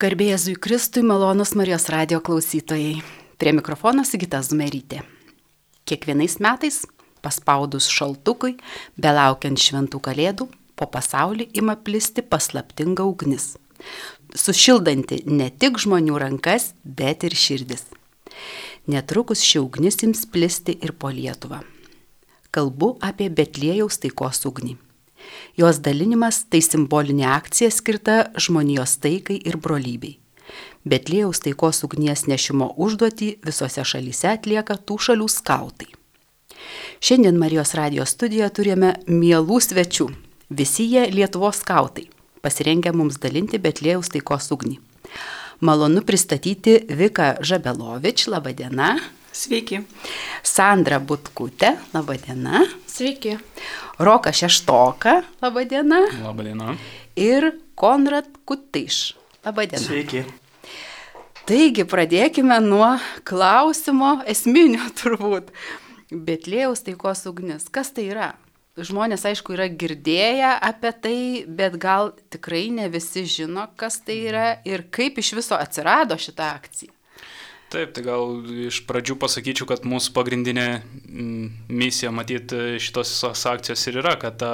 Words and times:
Garbėjai 0.00 0.38
Zui 0.40 0.54
Kristui, 0.56 1.02
malonus 1.04 1.50
Marijos 1.60 1.84
radio 1.92 2.22
klausytojai. 2.24 3.02
Prie 3.36 3.52
mikrofono 3.52 4.00
Sigita 4.08 4.38
Zumerytė. 4.40 5.02
Kiekvienais 5.84 6.38
metais, 6.40 6.78
paspaudus 7.20 7.90
šaltukui, 7.92 8.54
belaukiant 8.96 9.60
šventų 9.60 10.00
kalėdų, 10.08 10.48
po 10.72 10.88
pasaulį 10.88 11.50
ima 11.60 11.76
plisti 11.76 12.24
paslaptinga 12.24 13.04
ugnis. 13.04 13.58
Sušildanti 14.32 15.26
ne 15.28 15.52
tik 15.52 15.76
žmonių 15.84 16.16
rankas, 16.24 16.72
bet 16.80 17.28
ir 17.28 17.36
širdis. 17.36 17.84
Netrukus 18.88 19.44
ši 19.44 19.60
ugnis 19.60 20.00
ims 20.08 20.24
plisti 20.24 20.80
ir 20.80 20.96
po 20.96 21.12
Lietuvą. 21.12 21.60
Kalbu 22.56 22.94
apie 23.04 23.28
Betlėjaus 23.28 24.00
taikos 24.00 24.48
ugnį. 24.48 24.80
Jos 25.58 25.80
dalinimas 25.84 26.44
tai 26.50 26.62
simbolinė 26.64 27.26
akcija 27.28 27.70
skirta 27.74 28.16
žmonijos 28.38 28.96
taikai 29.02 29.40
ir 29.44 29.58
brolybei. 29.60 30.18
Betlėjaus 30.88 31.42
taikos 31.44 31.82
ugnies 31.84 32.24
nešimo 32.30 32.70
užduotį 32.80 33.34
visose 33.44 33.84
šalyse 33.84 34.30
atlieka 34.32 34.78
tų 34.80 34.96
šalių 35.06 35.28
skautai. 35.28 35.90
Šiandien 37.00 37.36
Marijos 37.40 37.74
radijos 37.76 38.14
studijoje 38.16 38.50
turime 38.56 38.94
mielų 39.08 39.60
svečių. 39.64 40.08
Visi 40.50 40.88
jie 40.90 41.06
Lietuvos 41.12 41.60
skautai, 41.62 42.08
pasirengę 42.42 42.92
mums 42.96 43.20
dalinti 43.22 43.60
Betlėjaus 43.62 44.10
taikos 44.12 44.50
ugnį. 44.52 44.80
Malonu 45.60 46.00
pristatyti 46.02 46.78
Vika 46.88 47.34
Žabelovič, 47.44 48.26
laba 48.32 48.52
diena. 48.56 48.94
Sveiki. 49.30 49.84
Sandra 50.42 50.98
Butkutė, 50.98 51.76
laba 51.94 52.16
diena. 52.18 52.64
Sveiki. 52.90 53.36
Roka 54.02 54.32
Šeštoka, 54.34 55.20
laba 55.42 55.62
diena. 55.70 56.00
Labą 56.24 56.48
dieną. 56.48 56.74
Ir 57.14 57.52
Konrad 57.78 58.26
Kutiš, 58.44 59.14
laba 59.46 59.68
diena. 59.70 59.84
Sveiki. 59.84 60.24
Taigi 61.46 61.86
pradėkime 61.86 62.58
nuo 62.64 62.90
klausimo 63.26 64.18
esminio 64.26 64.90
turbūt. 64.98 65.54
Betlėjaus 66.10 66.82
taikos 66.86 67.22
ugnis. 67.30 67.70
Kas 67.70 67.94
tai 67.94 68.10
yra? 68.10 68.32
Žmonės, 68.80 69.22
aišku, 69.30 69.54
yra 69.54 69.66
girdėję 69.70 70.56
apie 70.58 70.90
tai, 71.04 71.18
bet 71.46 71.76
gal 71.78 72.14
tikrai 72.32 72.68
ne 72.74 72.86
visi 72.90 73.26
žino, 73.28 73.68
kas 73.78 74.00
tai 74.02 74.22
yra 74.30 74.46
ir 74.66 74.88
kaip 74.90 75.18
iš 75.22 75.36
viso 75.38 75.58
atsirado 75.58 76.18
šitą 76.18 76.50
akciją. 76.54 76.94
Taip, 77.70 77.92
tai 77.94 78.02
gal 78.02 78.40
iš 78.66 78.80
pradžių 78.88 79.14
pasakyčiau, 79.22 79.68
kad 79.70 79.84
mūsų 79.86 80.10
pagrindinė 80.16 80.66
mm, 80.80 81.44
misija 81.70 82.10
matyti 82.10 82.80
šitos 82.82 83.12
visos 83.12 83.44
akcijos 83.46 83.84
ir 83.86 84.00
yra, 84.02 84.16
kad 84.18 84.40
ta, 84.42 84.50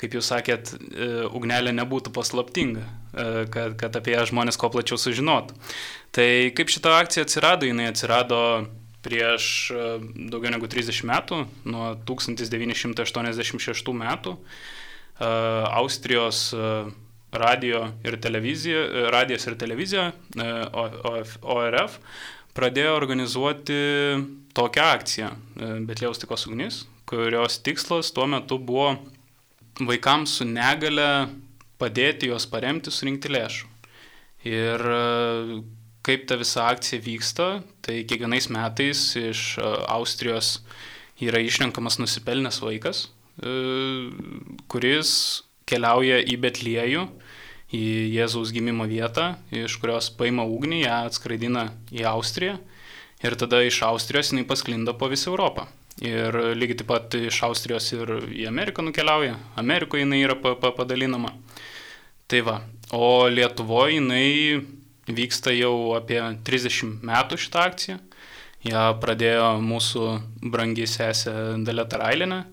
kaip 0.00 0.16
jūs 0.16 0.30
sakėt, 0.32 0.72
e, 0.72 1.08
ugnelė 1.28 1.74
nebūtų 1.76 2.14
paslaptinga, 2.16 2.86
e, 3.12 3.26
kad, 3.52 3.76
kad 3.82 4.00
apie 4.00 4.16
ją 4.16 4.24
žmonės 4.32 4.56
kuo 4.56 4.72
plačiau 4.72 4.96
sužinotų. 4.96 5.58
Tai 6.16 6.28
kaip 6.56 6.72
šita 6.72 6.96
akcija 7.02 7.26
atsirado, 7.28 7.68
jinai 7.68 7.90
atsirado 7.92 8.40
prieš 9.04 9.52
e, 9.68 9.84
daugiau 10.32 10.56
negu 10.56 10.72
30 10.72 11.04
metų, 11.12 11.44
nuo 11.68 11.92
1986 12.08 13.92
metų. 14.06 14.38
Austrijos 15.22 16.48
radio 17.32 17.86
ir 18.04 18.18
televizija, 18.20 19.08
radijas 19.10 19.46
ir 19.46 19.56
televizija, 19.58 20.10
e, 20.36 20.48
ORF, 21.42 21.98
pradėjo 22.52 22.94
organizuoti 22.98 23.76
tokią 24.56 24.88
akciją 24.98 25.30
e, 25.32 25.70
Betlėjaus 25.88 26.20
tikos 26.20 26.44
ugnis, 26.50 26.82
kurios 27.08 27.56
tikslas 27.64 28.12
tuo 28.12 28.26
metu 28.28 28.58
buvo 28.60 28.98
vaikams 29.80 30.38
su 30.38 30.46
negale 30.48 31.28
padėti 31.80 32.28
juos 32.28 32.44
paremti, 32.46 32.92
surinkti 32.92 33.32
lėšų. 33.32 33.70
Ir 34.52 34.84
e, 34.92 35.62
kaip 36.04 36.26
ta 36.28 36.36
visa 36.36 36.66
akcija 36.68 37.00
vyksta, 37.00 37.48
tai 37.80 38.02
kiekvienais 38.04 38.50
metais 38.52 39.06
iš 39.16 39.54
Austrijos 39.62 40.58
yra 41.22 41.38
išrenkamas 41.38 42.00
nusipelnęs 42.02 42.58
vaikas, 42.58 43.04
kuris 44.66 45.12
keliauja 45.72 46.20
į 46.20 46.36
Betliejų, 46.44 47.06
į 47.72 47.84
Jėzaus 48.12 48.52
gimimo 48.52 48.84
vietą, 48.88 49.32
iš 49.48 49.78
kurios 49.80 50.10
paima 50.12 50.44
ugnį, 50.44 50.84
ją 50.84 50.98
atskraidina 51.08 51.70
į 51.94 52.04
Austriją 52.12 52.58
ir 53.22 53.36
tada 53.38 53.62
iš 53.64 53.80
Austrijos 53.86 54.32
jinai 54.32 54.44
pasklinda 54.48 54.94
po 54.98 55.08
visą 55.12 55.30
Europą. 55.32 55.68
Ir 56.02 56.34
lygiai 56.56 56.80
taip 56.80 56.88
pat 56.88 57.14
iš 57.14 57.42
Austrijos 57.46 57.90
ir 57.94 58.10
į 58.32 58.46
Ameriką 58.48 58.82
nukeliauja, 58.84 59.36
Amerikoje 59.60 60.06
jinai 60.06 60.22
yra 60.24 60.36
pa 60.40 60.54
pa 60.58 60.72
padalinama. 60.74 61.34
Tai 62.26 62.40
va, 62.46 62.56
o 62.96 63.28
Lietuvoje 63.28 63.98
jinai 63.98 64.62
vyksta 65.06 65.52
jau 65.54 65.92
apie 65.98 66.20
30 66.46 67.04
metų 67.04 67.38
šitą 67.38 67.66
akciją. 67.68 67.98
Ja 68.62 68.86
pradėjo 69.02 69.58
mūsų 69.62 70.08
brangi 70.52 70.86
sesė 70.86 71.32
Dalė 71.66 71.84
Tarailinė. 71.90 72.44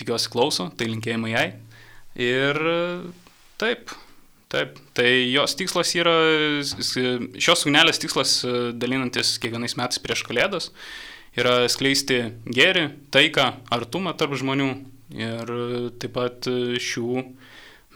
Tikiuosi 0.00 0.30
klauso, 0.32 0.68
tai 0.76 0.88
linkėjimai 0.90 1.32
jai. 1.32 1.46
Ir 2.20 2.58
taip, 3.60 3.92
taip, 4.52 4.80
tai 4.96 5.10
jos 5.30 5.54
tikslas 5.56 5.94
yra, 5.96 6.16
šios 6.60 7.64
ugnelės 7.64 8.00
tikslas 8.02 8.40
dalinantis 8.76 9.38
kiekvienais 9.40 9.78
metais 9.80 10.02
prieš 10.02 10.26
kalėdas 10.28 10.68
yra 11.38 11.68
skleisti 11.70 12.18
gėrį, 12.50 12.88
taiką, 13.14 13.46
artumą 13.72 14.12
tarp 14.18 14.34
žmonių 14.38 14.70
ir 15.16 15.52
taip 16.02 16.14
pat 16.16 16.50
šių 16.82 17.24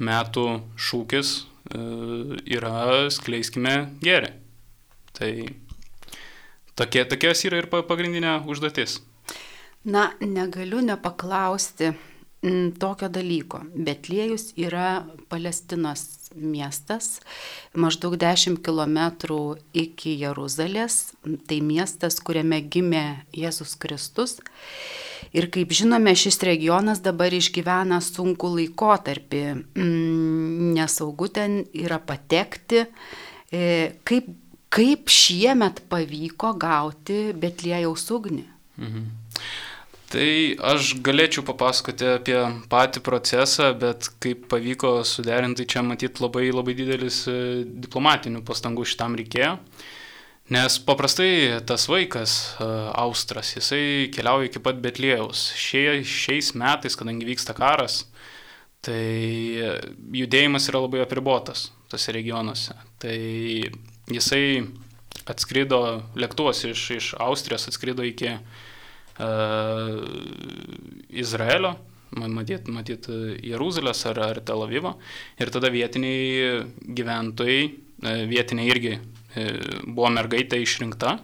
metų 0.04 0.46
šūkis 0.80 1.34
yra 1.74 3.10
skleiskime 3.14 3.74
gėrį. 4.04 4.30
Tai 5.14 5.30
tokie, 6.78 7.04
tokios 7.06 7.44
yra 7.46 7.62
ir 7.62 7.70
pagrindinė 7.70 8.40
užduotis. 8.50 9.00
Na, 9.84 10.08
negaliu 10.20 10.80
nepaklausti, 10.80 11.92
tokio 12.78 13.08
dalyko. 13.08 13.62
Betliejus 13.74 14.52
yra 14.60 15.04
Palestinos 15.28 16.24
miestas, 16.34 17.20
maždaug 17.74 18.16
10 18.20 18.58
km 18.64 18.98
iki 19.72 20.16
Jeruzalės. 20.20 21.14
Tai 21.48 21.58
miestas, 21.64 22.20
kuriame 22.20 22.60
gimė 22.60 23.24
Jėzus 23.34 23.76
Kristus. 23.80 24.38
Ir 25.34 25.48
kaip 25.50 25.72
žinome, 25.74 26.12
šis 26.18 26.38
regionas 26.46 27.00
dabar 27.02 27.32
išgyvena 27.34 28.00
sunku 28.04 28.52
laikotarpį. 28.58 29.42
Mm, 29.78 30.72
nesaugu 30.76 31.30
ten 31.32 31.62
yra 31.72 31.98
patekti. 31.98 32.84
E, 33.50 33.64
kaip, 34.06 34.28
kaip 34.74 35.10
šiemet 35.10 35.84
pavyko 35.90 36.54
gauti 36.60 37.32
Betliejaus 37.32 38.10
ugnį? 38.14 38.44
Mhm. 38.78 39.23
Tai 40.14 40.26
aš 40.70 40.92
galėčiau 41.02 41.42
papasakoti 41.42 42.06
apie 42.06 42.36
patį 42.70 43.00
procesą, 43.02 43.72
bet 43.74 44.06
kaip 44.22 44.44
pavyko 44.52 45.00
suderinti, 45.02 45.66
čia 45.66 45.82
matyti 45.82 46.22
labai 46.22 46.52
labai 46.52 46.76
didelis 46.78 47.24
e, 47.26 47.64
diplomatinių 47.82 48.44
pastangų 48.46 48.84
šitam 48.86 49.16
reikėjo. 49.18 49.56
Nes 50.54 50.76
paprastai 50.86 51.58
tas 51.66 51.88
vaikas, 51.90 52.34
e, 52.62 52.68
Austras, 53.02 53.56
jisai 53.56 54.06
keliauja 54.14 54.52
iki 54.52 54.62
pat 54.62 54.78
Betlėjaus. 54.84 55.48
Šie, 55.58 56.04
šiais 56.06 56.52
metais, 56.60 56.94
kadangi 57.00 57.26
vyksta 57.26 57.56
karas, 57.58 58.04
tai 58.86 59.00
judėjimas 60.14 60.68
yra 60.70 60.84
labai 60.84 61.02
apribotas 61.02 61.72
tose 61.90 62.14
regionuose. 62.14 62.76
Tai 63.02 63.16
jisai 64.14 64.44
atskrido, 65.26 65.80
lėktuvas 66.14 66.62
iš, 66.70 66.84
iš 67.00 67.10
Austrijos 67.18 67.66
atskrido 67.72 68.06
iki 68.06 68.36
Izraelio, 71.24 71.74
matyt, 72.14 72.68
matyt 72.70 73.08
Jeruzalės 73.44 74.04
ar, 74.10 74.20
ar 74.30 74.40
Tel 74.46 74.64
Avivo. 74.64 74.96
Ir 75.38 75.52
tada 75.54 75.70
vietiniai 75.74 76.64
gyventojai, 76.98 77.60
vietiniai 78.30 78.72
irgi 78.72 78.96
buvo 79.86 80.10
mergaitė 80.14 80.60
išrinkta, 80.62 81.18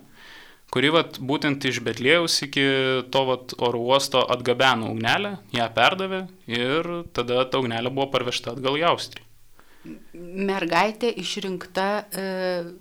kuri 0.70 0.92
vat, 0.94 1.18
būtent 1.18 1.66
iš 1.66 1.80
Betlėjaus 1.86 2.40
iki 2.46 2.66
to 3.10 3.24
vat, 3.26 3.56
oro 3.58 3.82
uosto 3.90 4.22
atgabeno 4.34 4.92
ugnelę, 4.94 5.36
ją 5.54 5.66
perdavė 5.74 6.24
ir 6.50 6.92
tada 7.14 7.42
ta 7.50 7.62
ugnelė 7.62 7.90
buvo 7.90 8.10
parvežta 8.14 8.54
atgal 8.54 8.78
į 8.78 8.86
Austriją 8.92 9.29
mergaitė 10.14 11.10
išrinkta 11.22 11.86
e, 12.00 12.24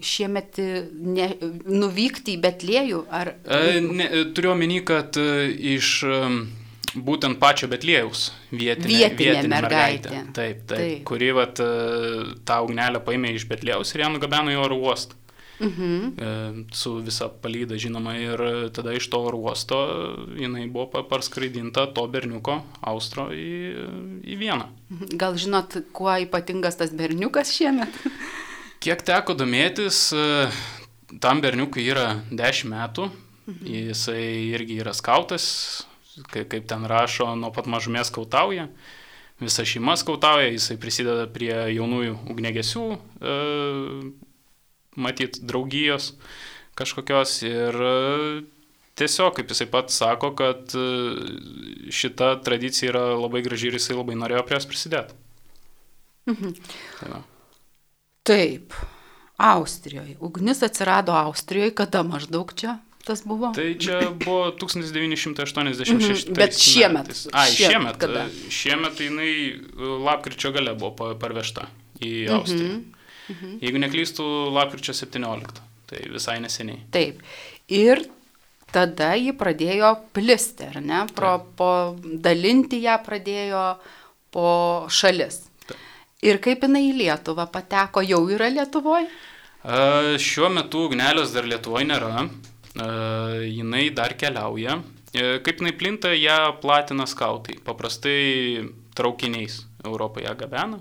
šiemet 0.03 0.59
ne, 0.59 1.27
nuvykti 1.67 2.35
į 2.35 2.41
Betliejų? 2.43 3.03
Ar... 3.15 3.33
E, 3.47 3.79
ne, 3.85 4.09
turiu 4.35 4.53
omeny, 4.55 4.81
kad 4.87 5.19
e, 5.19 5.47
iš 5.77 5.93
būtent 6.95 7.39
pačio 7.39 7.69
Betlėjaus 7.71 8.29
vietinė, 8.51 8.89
vietinė, 8.89 9.15
vietinė 9.19 9.53
mergaitė. 9.53 10.11
mergaitė. 10.11 10.33
Taip, 10.35 10.65
taip, 10.65 10.75
taip. 10.75 11.05
Kuri 11.07 11.31
vat, 11.37 11.61
tą 12.49 12.59
ugnelę 12.65 13.03
paėmė 13.05 13.35
iš 13.37 13.47
Betlėjaus 13.51 13.93
ir 13.95 14.05
ją 14.05 14.11
nugabeno 14.15 14.55
į 14.55 14.59
oro 14.59 14.81
uostą. 14.89 15.18
Mhm. 15.59 16.67
su 16.71 16.93
visa 17.03 17.27
palyda 17.27 17.75
žinoma 17.75 18.13
ir 18.15 18.41
tada 18.71 18.93
iš 18.95 19.09
to 19.11 19.19
uosto 19.35 19.79
jinai 20.39 20.69
buvo 20.71 21.03
parskraidinta 21.03 21.89
to 21.93 22.05
berniuko 22.07 22.61
Austro 22.79 23.27
į, 23.35 23.75
į 24.23 24.37
Vieną. 24.39 24.69
Gal 25.19 25.35
žinot, 25.35 25.75
kuo 25.91 26.15
ypatingas 26.23 26.79
tas 26.79 26.95
berniukas 26.95 27.51
šiemet? 27.51 27.91
Kiek 28.83 29.01
teko 29.03 29.35
domėtis, 29.35 29.97
e, 30.15 30.47
tam 31.19 31.41
berniukui 31.43 31.83
yra 31.91 32.21
10 32.31 32.69
metų, 32.71 33.09
mhm. 33.49 33.65
jisai 33.91 34.23
irgi 34.53 34.79
yra 34.79 34.93
skautas, 34.95 35.49
kaip, 36.31 36.47
kaip 36.53 36.69
ten 36.69 36.87
rašo, 36.87 37.27
nuo 37.35 37.51
pat 37.55 37.67
mažumės 37.67 38.07
skautauja. 38.13 38.69
Visa 39.39 39.63
šeima 39.67 39.97
skautauja, 39.99 40.47
jisai 40.51 40.79
prisideda 40.79 41.27
prie 41.31 41.51
jaunųjų 41.75 42.15
ugnegesių, 42.31 42.85
e, 43.19 43.35
matyt, 45.01 45.39
draugijos 45.45 46.13
kažkokios 46.79 47.33
ir 47.47 47.75
e, 47.75 47.95
tiesiog, 48.99 49.33
kaip 49.37 49.51
jisai 49.51 49.67
pats 49.71 49.97
sako, 49.99 50.33
kad 50.39 50.75
e, 50.77 50.85
šita 51.95 52.35
tradicija 52.45 52.93
yra 52.93 53.03
labai 53.19 53.43
graži 53.45 53.71
ir 53.71 53.79
jisai 53.79 53.97
labai 53.97 54.15
norėjo 54.19 54.45
prie 54.47 54.59
jos 54.59 54.69
prisidėti. 54.69 55.17
Mhm. 56.29 56.55
Tai. 56.99 57.23
Taip, 58.29 58.75
Austrijoje. 59.39 60.17
Ugnis 60.19 60.61
atsirado 60.67 61.15
Austrijoje, 61.17 61.73
kada 61.75 62.03
maždaug 62.05 62.53
čia? 62.53 62.77
tas 63.09 63.23
buvo? 63.25 63.49
Tai 63.55 63.75
čia 63.79 64.11
buvo 64.25 64.51
1986. 64.61 65.93
Mhm, 65.95 66.35
bet 66.37 66.57
šiemet. 66.59 67.09
Ai, 67.33 67.49
šiemet. 67.55 67.97
Kada? 67.97 68.27
Šiemet 68.53 69.01
jinai 69.01 69.33
e, 69.33 69.57
lapkričio 70.05 70.53
gale 70.55 70.75
buvo 70.77 71.15
parvežta 71.19 71.69
į 71.99 72.11
mhm. 72.27 72.35
Austriją. 72.37 72.77
Mhm. 72.77 72.98
Mhm. 73.29 73.57
Jeigu 73.61 73.81
neklystų, 73.83 74.25
lapkričio 74.55 74.95
17. 74.97 75.61
Tai 75.89 76.01
visai 76.13 76.39
neseniai. 76.41 76.83
Taip. 76.93 77.21
Ir 77.73 78.03
tada 78.73 79.13
ji 79.17 79.33
pradėjo 79.37 79.93
plisti, 80.13 80.67
ar 80.69 80.81
ne? 80.81 81.03
Pro, 81.15 81.37
po 81.57 81.71
dalinti 82.25 82.81
ją 82.83 82.99
pradėjo 83.05 83.63
po 84.33 84.49
šalis. 84.93 85.41
Taip. 85.65 85.79
Ir 86.25 86.41
kaip 86.43 86.65
jinai 86.65 86.83
į 86.89 86.95
Lietuvą 86.99 87.47
pateko, 87.53 88.05
jau 88.05 88.21
yra 88.29 88.51
Lietuvoje? 88.53 89.09
Šiuo 90.23 90.49
metu 90.53 90.85
ugnelės 90.87 91.33
dar 91.35 91.49
Lietuvoje 91.49 91.89
nėra. 91.89 92.25
E, 92.25 92.89
jinai 93.49 93.89
dar 93.93 94.13
keliauja. 94.17 94.77
E, 95.11 95.39
kaip 95.45 95.61
jinai 95.61 95.73
plinta, 95.77 96.13
ją 96.13 96.53
platina 96.61 97.09
skautai. 97.09 97.57
Paprastai 97.65 98.69
traukiniais 98.97 99.63
Europoje 99.85 100.31
gabena 100.37 100.79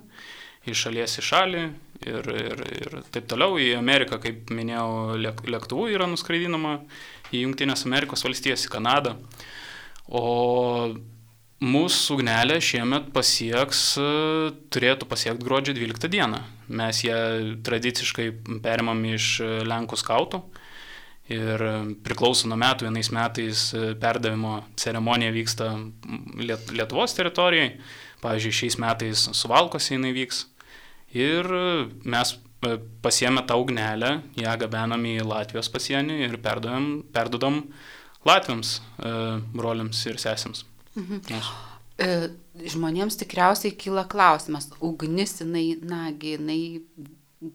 iš 0.68 0.84
šalies 0.86 1.18
į 1.20 1.24
šalį 1.24 1.62
ir, 2.06 2.30
ir, 2.30 2.64
ir 2.78 2.96
taip 3.14 3.28
toliau. 3.30 3.58
Į 3.60 3.72
Ameriką, 3.78 4.20
kaip 4.22 4.52
minėjau, 4.54 5.18
lėktuvu 5.18 5.88
yra 5.94 6.08
nuskraidinama, 6.10 6.78
į 7.32 7.44
Junktinės 7.44 7.86
Amerikos 7.88 8.24
valstijas, 8.26 8.66
į 8.66 8.72
Kanadą. 8.76 9.16
O 10.08 10.24
mūsų 11.58 12.18
ugnelė 12.18 12.60
šiemet 12.62 13.10
pasieks, 13.14 13.82
turėtų 14.70 15.08
pasiekti 15.10 15.44
gruodžio 15.44 15.74
12 15.76 16.10
dieną. 16.12 16.40
Mes 16.68 17.02
ją 17.02 17.18
tradiciškai 17.66 18.30
perimam 18.64 19.02
iš 19.08 19.38
Lenkų 19.66 19.98
skautų 19.98 20.42
ir 21.28 21.64
priklauso 22.06 22.48
nuo 22.48 22.56
metų, 22.60 22.86
vienais 22.88 23.10
metais 23.12 23.64
perdavimo 24.00 24.62
ceremonija 24.80 25.34
vyksta 25.34 25.72
Lietuvos 26.72 27.16
teritorijai, 27.18 27.74
pavyzdžiui, 28.22 28.54
šiais 28.62 28.78
metais 28.80 29.26
Suvalkose 29.36 29.96
jinai 29.96 30.14
vyks. 30.16 30.46
Ir 31.16 31.48
mes 32.04 32.34
e, 32.34 32.74
pasiemę 33.02 33.44
tą 33.48 33.56
ugnelę, 33.62 34.10
ją 34.36 34.56
gabenam 34.60 35.06
į 35.08 35.20
Latvijos 35.24 35.70
pasienį 35.72 36.18
ir 36.26 36.36
perdodam, 36.44 36.90
perdodam 37.14 37.62
Latviams, 38.28 38.78
e, 38.98 39.14
broliams 39.54 40.04
ir 40.10 40.20
sesėms. 40.20 40.66
Mhm. 40.98 41.24
Yes. 41.32 41.54
Žmonėms 42.58 43.16
tikriausiai 43.18 43.72
kyla 43.74 44.04
klausimas, 44.10 44.68
ugnis 44.84 45.40
jinai, 45.40 45.72
nagi, 45.82 46.36
jinai 46.36 46.60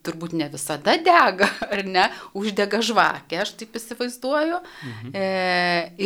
turbūt 0.03 0.33
ne 0.37 0.47
visada 0.51 0.95
dega, 1.03 1.49
ar 1.73 1.83
ne, 1.87 2.05
uždega 2.37 2.79
žvakę, 2.85 3.41
aš 3.43 3.53
taip 3.59 3.75
įsivaizduoju. 3.79 4.59
Mhm. 4.89 5.13
E, 5.15 5.25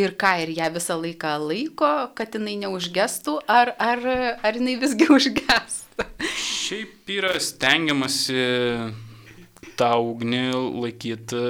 ir 0.02 0.14
ką, 0.18 0.34
ir 0.44 0.54
ją 0.58 0.70
visą 0.74 0.98
laiką 0.98 1.34
laiko, 1.44 1.92
kad 2.18 2.34
jinai 2.34 2.58
neužgestų, 2.64 3.38
ar, 3.46 3.74
ar, 3.78 4.04
ar 4.42 4.58
jinai 4.60 4.78
visgi 4.82 5.10
užgestų. 5.18 6.08
Šiaip 6.68 7.08
yra 7.14 7.32
stengiamasi 7.40 8.42
tą 9.78 9.90
ugnį 10.04 10.42
laikyti 10.52 11.40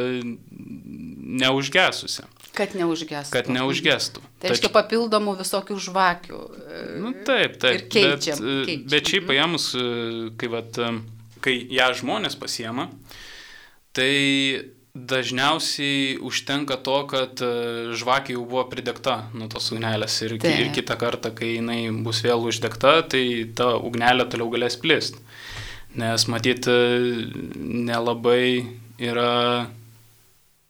neužgesusią. 1.43 2.29
Kad 2.55 2.75
neužgestų. 2.79 3.32
Kad 3.35 3.50
neužgestų. 3.55 4.23
Tai 4.43 4.50
reiškia 4.50 4.70
papildomų 4.75 5.37
visokių 5.38 5.76
žvakių. 5.88 6.41
Nu, 7.03 7.12
taip, 7.26 7.59
taip. 7.62 7.76
Ir 7.76 7.85
keičiam. 7.93 8.41
Bet, 8.43 8.65
keičiam. 8.70 8.88
bet 8.94 9.12
šiaip 9.12 9.29
paėmus, 9.29 9.69
kai 10.41 10.50
vat, 10.55 10.81
kai 11.44 11.55
ją 11.75 11.88
žmonės 12.00 12.38
pasiema, 12.38 12.88
tai 13.94 14.11
dažniausiai 15.09 16.17
užtenka 16.25 16.79
to, 16.85 16.99
kad 17.11 17.41
e, 17.45 17.95
žvakė 17.99 18.35
jau 18.37 18.45
buvo 18.49 18.65
pridegta 18.71 19.21
nuo 19.37 19.49
tos 19.53 19.71
ugnelės 19.75 20.19
ir, 20.27 20.37
tai. 20.43 20.55
ir 20.65 20.73
kitą 20.75 20.99
kartą, 21.00 21.33
kai 21.37 21.55
jinai 21.56 21.81
bus 22.05 22.23
vėl 22.27 22.49
uždegta, 22.49 22.99
tai 23.12 23.23
ta 23.59 23.75
ugnelė 23.77 24.29
toliau 24.31 24.50
galės 24.55 24.79
plist. 24.81 25.21
Nes 25.99 26.27
matyt, 26.31 26.69
e, 26.69 27.27
nelabai 27.56 28.67
yra 28.99 29.69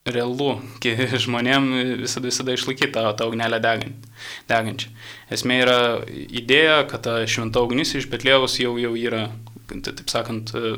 realu 0.09 0.55
žmonėm 1.25 1.69
visada, 2.05 2.29
visada 2.31 2.55
išlaikyti 2.57 2.93
tą, 2.95 3.09
tą 3.19 3.29
ugnelę 3.31 3.61
degant, 3.65 4.09
degančią. 4.51 4.93
Esmė 5.35 5.61
yra 5.65 5.81
idėja, 6.09 6.83
kad 6.91 7.05
ta 7.07 7.19
šventa 7.29 7.63
ugnis 7.65 7.95
iš 7.99 8.09
Betlėjaus 8.13 8.59
jau, 8.63 8.77
jau 8.81 8.95
yra 8.97 9.29
taip 9.69 10.09
sakant, 10.09 10.55
e, 10.57 10.77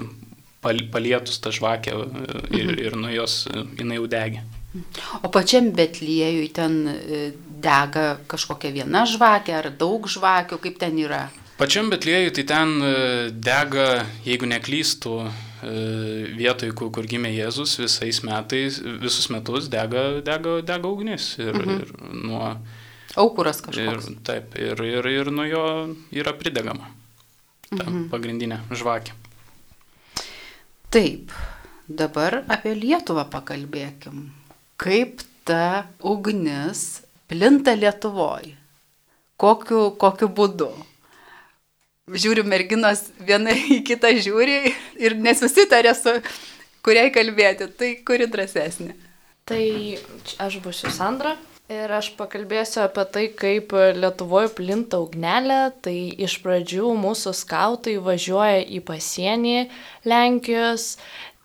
palietus 0.62 1.40
tą 1.42 1.52
žvakę 1.54 1.92
e, 1.92 2.06
ir, 2.56 2.70
mhm. 2.70 2.80
ir 2.84 2.96
nuo 2.96 3.12
jos 3.12 3.44
e, 3.50 3.64
jinai 3.80 4.00
jau 4.00 4.08
degė. 4.10 4.46
O 5.26 5.28
pačiam 5.34 5.72
Betliejui 5.74 6.46
ten 6.54 6.84
dega 7.62 8.20
kažkokia 8.30 8.70
viena 8.70 9.02
žvakė 9.08 9.56
ar 9.58 9.70
daug 9.74 10.06
žvakių, 10.06 10.60
kaip 10.62 10.76
ten 10.78 11.00
yra? 11.02 11.24
Pačiam 11.58 11.90
Betliejui 11.90 12.30
tai 12.36 12.44
ten 12.46 12.76
dega, 13.34 14.04
jeigu 14.24 14.46
neklystų, 14.46 15.16
vietoj, 16.38 16.70
kur, 16.78 16.92
kur 16.94 17.08
gimė 17.10 17.34
Jėzus, 17.34 17.74
visais 17.82 18.22
metais, 18.24 18.78
visus 19.02 19.26
metus 19.34 19.66
dega, 19.72 20.22
dega, 20.24 20.60
dega 20.62 20.88
ugnis. 20.88 21.34
Ir, 21.42 21.50
mhm. 21.50 21.82
ir 21.82 22.22
nuo, 22.30 22.54
Aukuras 23.18 23.58
kažkoks. 23.64 24.06
Ir, 24.06 24.22
taip, 24.26 24.54
ir, 24.54 24.78
ir, 24.86 25.10
ir 25.10 25.34
nuo 25.34 25.44
jo 25.48 25.64
yra 26.14 26.34
pridegama 26.38 26.92
ta 27.70 27.84
mhm. 27.86 28.06
pagrindinė 28.10 28.60
žvakė. 28.74 29.14
Taip, 30.90 31.30
dabar 31.86 32.40
apie 32.50 32.72
Lietuvą 32.74 33.22
pakalbėkim. 33.30 34.24
Kaip 34.74 35.20
ta 35.46 35.86
ugnis 36.02 37.04
plinta 37.30 37.76
Lietuvoje? 37.78 38.56
Kokiu, 39.38 39.92
kokiu 40.02 40.26
būdu? 40.34 40.66
Žiūriu, 42.10 42.42
merginos 42.42 43.04
viena 43.22 43.54
į 43.54 43.78
kitą 43.86 44.10
žiūri 44.18 44.72
ir 44.98 45.14
nesusitarė 45.14 45.94
su 45.94 46.16
kuriai 46.82 47.14
kalbėti. 47.14 47.70
Tai 47.70 47.92
kuri 48.10 48.26
drąsesnė? 48.26 48.98
Tai 49.46 49.62
aš 50.42 50.58
būsiu 50.64 50.90
Sandra. 50.90 51.36
Ir 51.70 51.92
aš 51.94 52.08
pakalbėsiu 52.18 52.80
apie 52.82 53.04
tai, 53.14 53.24
kaip 53.38 53.70
Lietuvoje 53.94 54.48
plinta 54.58 54.98
ugnelė. 54.98 55.58
Tai 55.84 55.94
iš 56.26 56.40
pradžių 56.42 56.90
mūsų 56.98 57.30
skautai 57.38 57.94
važiuoja 58.02 58.64
į 58.66 58.80
pasienį 58.88 59.68
Lenkijos. 60.10 60.96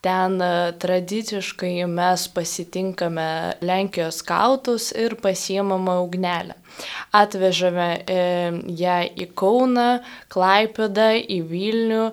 Ten 0.05 0.39
e, 0.41 0.49
tradiciškai 0.81 1.85
mes 1.89 2.25
pasitinkame 2.33 3.27
Lenkijos 3.65 4.23
skautus 4.23 4.89
ir 4.97 5.13
pasiemame 5.21 5.99
ugnelę. 6.01 6.57
Atvežame 7.13 7.87
e, 8.01 8.19
ją 8.81 8.99
į 9.05 9.31
Kauną, 9.37 9.87
Klaipedą, 10.33 11.11
į 11.21 11.41
Vilnių 11.53 12.03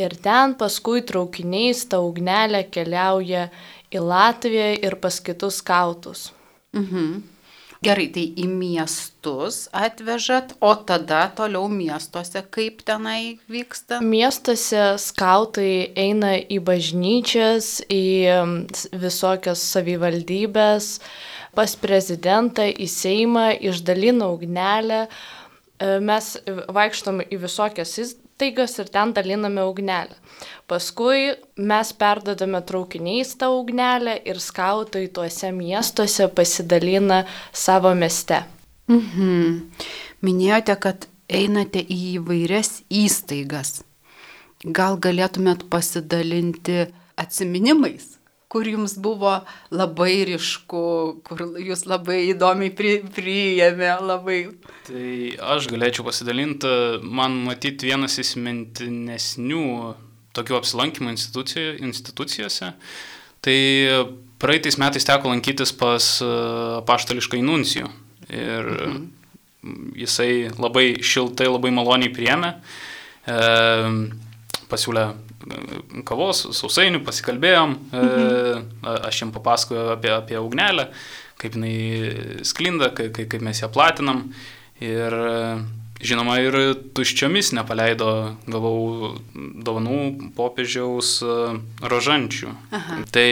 ir 0.00 0.20
ten 0.20 0.58
paskui 0.60 1.00
traukiniais 1.08 1.86
ta 1.88 2.04
ugnelė 2.04 2.66
keliauja 2.72 3.48
į 3.88 4.08
Latviją 4.12 4.72
ir 4.76 5.00
pas 5.00 5.24
kitus 5.24 5.64
skautus. 5.64 6.32
Mhm. 6.76 7.31
Gerai, 7.82 8.04
tai 8.14 8.28
į 8.38 8.44
miestus 8.46 9.64
atvežat, 9.74 10.52
o 10.62 10.70
tada 10.86 11.24
toliau 11.34 11.66
miestuose 11.66 12.44
kaip 12.54 12.84
tenai 12.86 13.40
vyksta? 13.50 13.98
Miestuose 14.06 14.84
skautai 15.02 15.90
eina 15.98 16.36
į 16.38 16.60
bažnyčias, 16.62 17.80
į 17.90 18.04
visokias 19.02 19.64
savivaldybės, 19.74 20.92
pas 21.58 21.74
prezidentą, 21.82 22.68
į 22.70 22.86
Seimą, 22.86 23.48
išdalina 23.58 24.30
ugnelę. 24.30 25.08
E, 25.82 25.98
mes 25.98 26.36
vaikštom 26.78 27.24
į 27.26 27.42
visokias 27.42 27.98
įstaigas 28.42 28.78
ir 28.80 28.88
ten 28.90 29.12
daliname 29.14 29.62
ugnelę. 29.62 30.16
Paskui 30.66 31.34
mes 31.56 31.92
perdodame 31.92 32.60
traukiniais 32.62 33.36
tą 33.38 33.50
ugnelę 33.60 34.16
ir 34.24 34.40
skautai 34.40 35.08
tuose 35.08 35.52
miestuose 35.52 36.28
pasidalina 36.28 37.24
savo 37.52 37.94
mieste. 37.94 38.42
Mhm. 38.88 39.70
Minėjote, 40.22 40.76
kad 40.80 41.06
einate 41.28 41.78
į 41.78 42.18
įvairias 42.18 42.82
įstaigas. 42.90 43.82
Gal 44.64 44.98
galėtumėt 44.98 45.68
pasidalinti, 45.70 46.88
atminimais, 47.16 48.18
kur 48.52 48.68
jums 48.68 48.98
buvo 49.00 49.38
labai 49.72 50.26
ryšku, 50.28 50.82
kur 51.24 51.44
jūs 51.56 51.86
labai 51.88 52.18
įdomiai 52.34 52.72
pri, 52.76 52.98
priėmė, 53.14 53.94
labai. 54.04 54.38
Tai 54.84 55.06
aš 55.54 55.70
galėčiau 55.72 56.04
pasidalinti, 56.04 56.72
man 57.00 57.38
matyti 57.46 57.88
vienas 57.88 58.18
įsimintinesnių 58.20 59.64
tokių 60.36 60.58
apsilankymų 60.58 61.14
institucijose. 61.14 62.72
Tai 63.42 63.56
praeitais 64.42 64.78
metais 64.80 65.08
teko 65.08 65.32
lankytis 65.32 65.72
pas 65.78 66.12
e, 66.22 66.30
paštališką 66.88 67.40
inuncijų. 67.40 67.88
Ir 68.32 68.68
mhm. 68.76 69.08
jisai 69.98 70.32
labai 70.60 70.86
šiltai, 71.00 71.48
labai 71.50 71.72
maloniai 71.74 72.12
priėmė. 72.12 72.52
E, 73.32 73.40
pasiūlė 74.72 75.08
kavos, 76.08 76.46
sausainių, 76.58 77.02
pasikalbėjom, 77.06 77.76
e, 77.76 78.00
mhm. 78.06 78.72
aš 79.10 79.22
jam 79.24 79.34
papasakojau 79.34 79.92
apie, 79.96 80.12
apie 80.14 80.40
ugnelę, 80.40 80.88
kaip 81.42 81.58
jinai 81.58 82.42
sklinda, 82.46 82.92
kaip, 82.96 83.16
kaip 83.16 83.44
mes 83.44 83.62
ją 83.62 83.70
platinam. 83.72 84.28
Ir 84.82 85.14
žinoma, 86.02 86.36
ir 86.42 86.56
tuščiomis 86.96 87.52
nepaleido, 87.56 88.10
gavau 88.50 89.12
dovanų 89.32 90.32
popiežiaus 90.36 91.14
e, 91.22 91.38
rožančių. 91.92 92.50
Aha. 92.74 92.98
Tai 93.14 93.28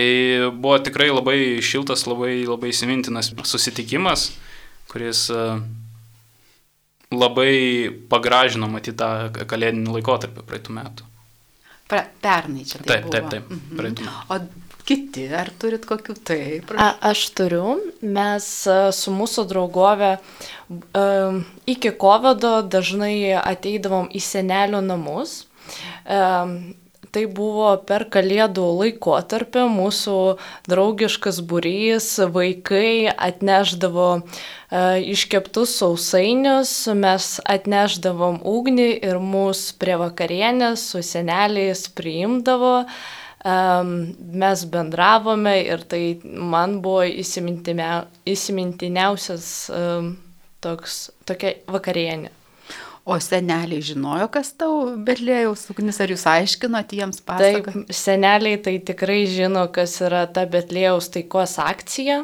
buvo 0.54 0.78
tikrai 0.84 1.10
labai 1.10 1.40
šiltas, 1.64 2.06
labai, 2.08 2.40
labai 2.46 2.72
įsimintinas 2.74 3.32
susitikimas, 3.50 4.30
kuris 4.90 5.26
e, 5.34 5.44
labai 7.10 7.52
pagražino 8.10 8.70
matyti 8.70 8.98
tą 9.02 9.46
kalėdinį 9.50 9.98
laikotarpį 9.98 10.46
praeitų 10.46 10.78
metų. 10.78 11.09
Pra, 11.90 12.04
pernai 12.22 12.64
čia 12.68 12.80
tai 12.80 13.00
taip. 13.00 13.06
Buvo. 13.06 13.12
Taip, 13.12 13.30
taip, 13.30 13.46
taip. 13.50 13.70
Mhm. 13.74 14.10
O 14.30 14.70
kiti, 14.90 15.26
ar 15.34 15.50
turit 15.60 15.84
kokių 15.86 16.16
taip? 16.26 16.72
A, 16.74 16.92
aš 17.10 17.24
turiu. 17.38 17.76
Mes 18.02 18.46
su 18.96 19.14
mūsų 19.14 19.46
draugove 19.50 20.16
iki 21.70 21.92
COVID 22.00 22.46
dažnai 22.72 23.14
ateidavom 23.38 24.10
į 24.14 24.22
senelių 24.24 24.82
namus. 24.86 25.40
Tai 27.10 27.24
buvo 27.34 27.72
per 27.88 28.04
kalėdų 28.14 28.62
laikotarpį 28.78 29.64
mūsų 29.72 30.12
draugiškas 30.70 31.40
būrys, 31.50 32.06
vaikai 32.30 33.10
atneždavo 33.10 34.04
uh, 34.20 34.28
iškeptus 35.02 35.72
sausainius, 35.80 36.86
mes 36.94 37.42
atneždavom 37.42 38.38
ugnį 38.46 39.02
ir 39.10 39.18
mūsų 39.18 39.74
prie 39.82 39.98
vakarienės 40.04 40.86
su 40.92 41.02
seneliais 41.02 41.90
priimdavo. 41.98 42.86
Um, 43.40 44.12
mes 44.36 44.68
bendravome 44.68 45.64
ir 45.64 45.80
tai 45.88 46.20
man 46.22 46.84
buvo 46.84 47.08
įsimintiniausias 47.08 49.72
um, 49.72 50.20
toks, 50.60 51.08
tokia 51.24 51.56
vakarienė. 51.72 52.28
O 53.08 53.16
seneliai 53.16 53.80
žinojo, 53.82 54.26
kas 54.32 54.50
tau 54.60 54.92
Betlėjaus 55.06 55.62
ugnis, 55.72 55.96
ar 56.04 56.10
jūs 56.12 56.26
aiškinot 56.28 56.92
jiems 56.92 57.22
pasaką? 57.24 57.72
Taip, 57.72 57.94
seneliai 57.96 58.58
tai 58.60 58.74
tikrai 58.86 59.22
žino, 59.30 59.62
kas 59.72 59.96
yra 60.04 60.26
ta 60.28 60.44
Betlėjaus 60.50 61.08
taikos 61.14 61.56
akcija. 61.64 62.20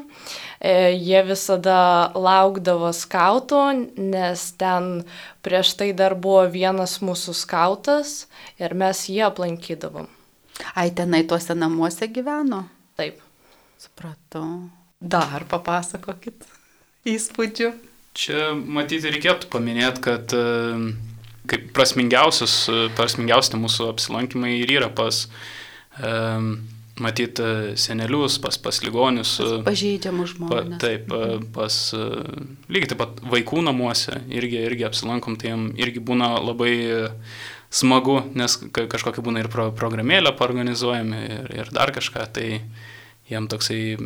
E, 0.60 0.74
jie 0.92 1.22
visada 1.24 1.78
laukdavo 2.12 2.92
skautų, 2.92 3.62
nes 3.96 4.44
ten 4.60 5.06
prieš 5.46 5.72
tai 5.80 5.90
dar 5.96 6.14
buvo 6.14 6.44
vienas 6.52 6.98
mūsų 7.00 7.34
skautas 7.40 8.26
ir 8.60 8.76
mes 8.76 9.06
jį 9.08 9.24
aplankydavom. 9.30 10.10
Ai, 10.76 10.90
tenai 10.92 11.24
tuose 11.28 11.56
namuose 11.56 12.08
gyveno? 12.12 12.66
Taip. 13.00 13.20
Supratau. 13.80 14.68
Dar 15.00 15.44
papasakokit 15.48 16.44
įspūdžių. 17.08 17.72
Čia 18.16 18.54
matyti 18.56 19.12
reikėtų 19.12 19.50
paminėti, 19.52 20.02
kad 20.04 20.32
e, 20.36 20.44
kaip 21.50 21.66
prasmingiausius, 21.76 22.54
e, 22.72 22.86
prasmingiausi 22.96 23.60
mūsų 23.60 23.90
apsilankimai 23.92 24.54
ir 24.62 24.72
yra 24.78 24.88
pas, 24.88 25.26
um, 26.00 26.54
matyti 27.02 27.76
senelius, 27.76 28.38
pas, 28.40 28.56
pas 28.56 28.80
ligonius. 28.84 29.36
Pažeidžiamus 29.66 30.32
žmonės. 30.32 30.72
Pa, 30.72 30.80
taip, 30.80 31.12
pas, 31.52 31.76
lygiai 32.72 32.92
taip 32.92 33.02
pat 33.02 33.20
vaikų 33.36 33.60
namuose 33.66 34.22
irgi, 34.32 34.62
irgi 34.64 34.88
apsilankom, 34.88 35.36
tai 35.36 35.52
jiems 35.52 35.76
irgi 35.84 36.00
būna 36.00 36.32
labai 36.40 36.72
smagu, 37.76 38.20
nes 38.38 38.56
kažkokia 38.72 39.24
būna 39.24 39.42
ir 39.44 39.50
pro, 39.52 39.68
programėlė 39.76 40.32
organizuojami 40.32 41.22
ir, 41.26 41.50
ir 41.60 41.72
dar 41.74 41.92
kažką. 41.92 42.24
Tai, 42.32 42.48
jam 43.30 43.48
toksai 43.50 43.96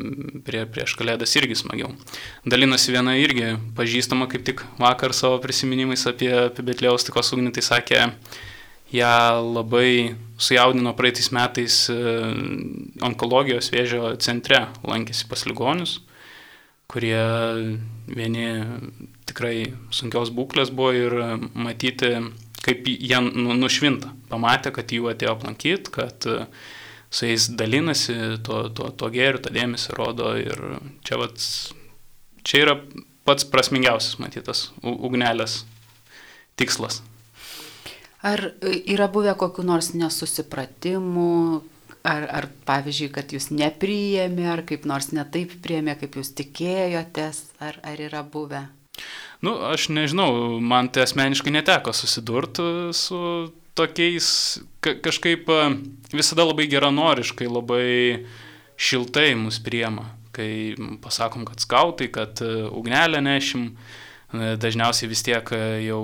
prie, 0.46 0.64
prieš 0.70 0.94
kalėdas 0.98 1.34
irgi 1.36 1.58
smagiau. 1.60 1.92
Dalinosi 2.48 2.94
viena 2.94 3.16
irgi 3.20 3.52
pažįstama 3.76 4.28
kaip 4.32 4.46
tik 4.46 4.64
vakar 4.80 5.14
savo 5.16 5.40
prisiminimais 5.44 6.06
apie, 6.08 6.30
apie 6.48 6.64
Betlėjaus 6.64 7.04
tikos 7.08 7.34
ugnį, 7.36 7.52
tai 7.56 7.64
sakė, 7.66 8.00
ją 8.96 9.14
labai 9.44 10.16
sujaudino 10.40 10.94
praeitais 10.98 11.30
metais 11.36 11.82
e, 11.92 11.98
onkologijos 13.06 13.70
vėžio 13.74 14.14
centre, 14.24 14.64
lankėsi 14.88 15.28
pas 15.30 15.44
ligonius, 15.46 16.00
kurie 16.90 17.20
vieni 18.10 18.48
tikrai 19.28 19.70
sunkios 19.94 20.32
būklės 20.34 20.72
buvo 20.74 20.96
ir 20.96 21.16
matyti, 21.54 22.16
kaip 22.64 22.88
jie 22.88 23.20
nu, 23.28 23.52
nušvinta. 23.54 24.10
Pamatė, 24.32 24.72
kad 24.74 24.90
jų 24.90 25.12
atėjo 25.12 25.36
aplankyti, 25.36 25.92
kad 25.94 26.26
uh, 26.28 26.48
su 27.10 27.26
jais 27.26 27.48
dalinasi, 27.58 28.16
to, 28.46 28.62
to, 28.74 28.90
to 28.94 29.10
gėriu, 29.12 29.42
tą 29.42 29.52
dėmesį 29.54 29.96
rodo 29.98 30.32
ir 30.38 30.60
čia, 31.06 31.18
vat, 31.20 31.42
čia 32.46 32.64
yra 32.64 32.76
pats 33.26 33.46
prasmingiausias, 33.50 34.18
matytas, 34.22 34.68
ugnelės 34.82 35.64
tikslas. 36.60 37.02
Ar 38.22 38.50
yra 38.60 39.08
buvę 39.08 39.34
kokiu 39.40 39.64
nors 39.64 39.94
nesusipratimu, 39.96 41.62
ar, 42.04 42.26
ar 42.28 42.48
pavyzdžiui, 42.68 43.08
kad 43.14 43.32
jūs 43.32 43.48
nepriėmė, 43.54 44.44
ar 44.52 44.64
kaip 44.68 44.84
nors 44.88 45.10
netaip 45.16 45.56
priėmė, 45.64 45.96
kaip 46.00 46.20
jūs 46.20 46.34
tikėjotės, 46.38 47.46
ar, 47.64 47.80
ar 47.86 48.02
yra 48.08 48.22
buvę? 48.22 48.66
Nu, 49.40 49.54
aš 49.70 49.88
nežinau, 49.88 50.60
man 50.60 50.90
tai 50.92 51.06
asmeniškai 51.06 51.54
neteko 51.54 51.94
susidurti 51.96 52.92
su 52.96 53.20
tokiais 53.80 54.28
ka 54.84 54.94
kažkaip 55.04 55.48
visada 56.12 56.46
labai 56.46 56.68
geranoriškai, 56.70 57.48
labai 57.50 58.26
šiltai 58.80 59.34
mus 59.36 59.60
priema, 59.62 60.06
kai 60.36 60.76
pasakom, 61.02 61.44
kad 61.48 61.60
skautai, 61.60 62.08
kad 62.12 62.40
ugnelę 62.70 63.20
nešim, 63.24 63.74
dažniausiai 64.30 65.10
vis 65.10 65.24
tiek 65.26 65.48
jau 65.84 66.02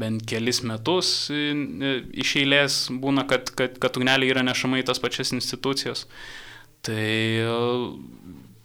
bent 0.00 0.22
kelis 0.30 0.62
metus 0.62 1.08
iš 1.34 2.36
eilės 2.38 2.84
būna, 3.02 3.26
kad, 3.30 3.50
kad, 3.58 3.74
kad 3.82 3.98
ugnelė 3.98 4.30
yra 4.30 4.44
nešama 4.46 4.78
į 4.80 4.86
tas 4.86 5.02
pačias 5.02 5.34
institucijas. 5.34 6.06
Tai 6.86 7.10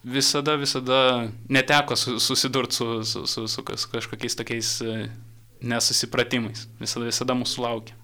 visada, 0.06 0.56
visada 0.62 1.00
neteko 1.50 1.98
susidurti 1.98 2.78
su, 2.78 2.88
su, 3.04 3.26
su, 3.28 3.48
su 3.50 3.66
kažkokiais 3.66 4.38
tokiais 4.38 4.72
nesusipratimais. 5.66 6.68
Visada, 6.80 7.10
visada 7.10 7.36
mūsų 7.38 7.66
laukia. 7.66 7.98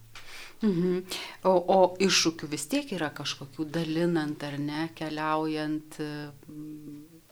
Mhm. 0.62 1.02
O, 1.50 1.54
o 1.58 1.80
iššūkių 1.98 2.50
vis 2.52 2.68
tiek 2.70 2.92
yra 2.94 3.10
kažkokių 3.18 3.66
dalinant 3.74 4.44
ar 4.46 4.60
ne, 4.62 4.88
keliaujant, 4.98 5.98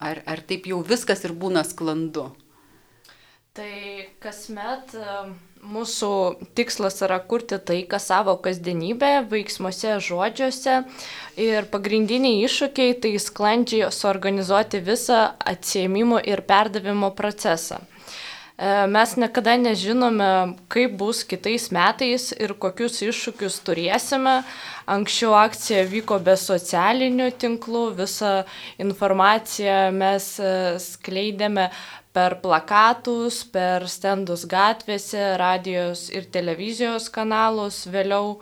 ar, 0.01 0.23
ar 0.25 0.41
taip 0.49 0.69
jau 0.71 0.81
viskas 0.85 1.21
ir 1.27 1.35
būna 1.37 1.61
sklandu? 1.67 2.31
Tai 3.53 3.69
kasmet 4.23 4.95
mūsų 5.59 6.09
tikslas 6.55 7.01
yra 7.03 7.17
kurti 7.19 7.57
taiką 7.59 7.99
savo 7.99 8.35
kasdienybę, 8.39 9.25
veiksmuose, 9.31 9.97
žodžiuose 10.05 10.75
ir 11.41 11.67
pagrindiniai 11.73 12.45
iššūkiai 12.47 12.95
tai 13.03 13.13
sklandžiai 13.19 13.91
suorganizuoti 13.93 14.81
visą 14.85 15.21
atsiemimo 15.53 16.21
ir 16.23 16.45
perdavimo 16.47 17.11
procesą. 17.17 17.81
E, 18.59 18.87
mes 18.91 19.13
niekada 19.15 19.53
nežinome, 19.55 20.57
kaip 20.67 20.97
bus 20.99 21.21
kitais 21.23 21.69
metais 21.71 22.25
ir 22.35 22.51
kokius 22.59 22.97
iššūkius 23.05 23.61
turėsime. 23.63 24.41
Anksčiau 24.83 25.31
akcija 25.39 25.85
vyko 25.87 26.17
be 26.19 26.35
socialinių 26.35 27.29
tinklų, 27.39 27.83
visą 28.01 28.31
informaciją 28.83 29.77
mes 29.95 30.27
e, 30.43 30.49
skleidėme 30.83 31.69
per 32.11 32.35
plakatus, 32.43 33.45
per 33.47 33.87
stendus 33.87 34.43
gatvėse, 34.51 35.23
radijos 35.39 36.09
ir 36.11 36.27
televizijos 36.27 37.07
kanalus. 37.15 37.85
Vėliau, 37.87 38.41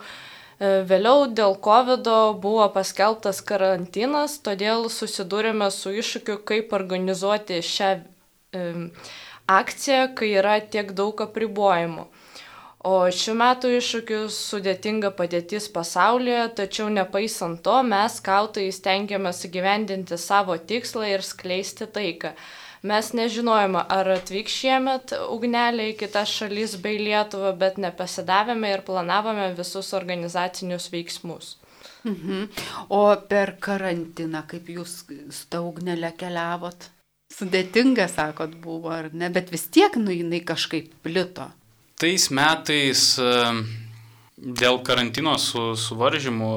e, 0.58 0.82
vėliau 0.90 1.28
dėl 1.30 1.60
COVID 1.62 2.10
buvo 2.42 2.66
paskelbtas 2.74 3.46
karantinas, 3.46 4.40
todėl 4.42 4.90
susidūrėme 4.90 5.70
su 5.70 5.94
iššūkiu, 6.02 6.42
kaip 6.42 6.74
organizuoti 6.82 7.62
šią 7.62 7.94
akcija, 9.48 10.14
kai 10.16 10.34
yra 10.42 10.60
tiek 10.62 10.94
daug 10.96 11.22
apribojimų. 11.24 12.08
O 12.88 12.94
šiuo 13.12 13.34
metu 13.40 13.72
iššūkius 13.74 14.36
sudėtinga 14.52 15.10
padėtis 15.18 15.66
pasaulyje, 15.74 16.44
tačiau 16.60 16.88
nepaisant 16.94 17.60
to, 17.66 17.76
mes 17.84 18.20
skautai 18.22 18.68
stengiamės 18.72 19.42
įgyvendinti 19.50 20.20
savo 20.22 20.56
tikslą 20.70 21.10
ir 21.16 21.26
skleisti 21.26 21.90
taiką. 21.98 22.36
Mes 22.88 23.10
nežinojome, 23.18 23.82
ar 23.82 24.12
atvyks 24.14 24.54
šiemet 24.62 25.14
ugnelė 25.34 25.90
į 25.92 25.96
kitas 26.04 26.32
šalis 26.32 26.76
bei 26.84 27.00
Lietuvą, 27.02 27.56
bet 27.58 27.80
nepasidavėme 27.82 28.70
ir 28.76 28.84
planavome 28.88 29.50
visus 29.58 29.90
organizacinius 29.98 30.92
veiksmus. 30.94 31.56
Mhm. 32.06 32.46
O 32.94 33.02
per 33.28 33.58
karantiną, 33.60 34.46
kaip 34.48 34.70
jūs 34.70 35.02
su 35.10 35.50
ta 35.50 35.66
ugnelė 35.66 36.14
keliavot? 36.16 36.92
Sudėtinga, 37.38 38.08
sakot, 38.10 38.56
buvo, 38.64 38.90
ar 38.90 39.12
ne? 39.14 39.30
Bet 39.34 39.52
vis 39.54 39.68
tiek, 39.70 39.94
nu, 40.02 40.10
jinai 40.10 40.40
kažkaip 40.46 40.90
plito. 41.06 41.46
Tais 42.02 42.28
metais 42.34 43.04
e, 43.22 43.28
dėl 44.38 44.80
karantino 44.86 45.36
su, 45.42 45.70
suvaržymų 45.78 46.50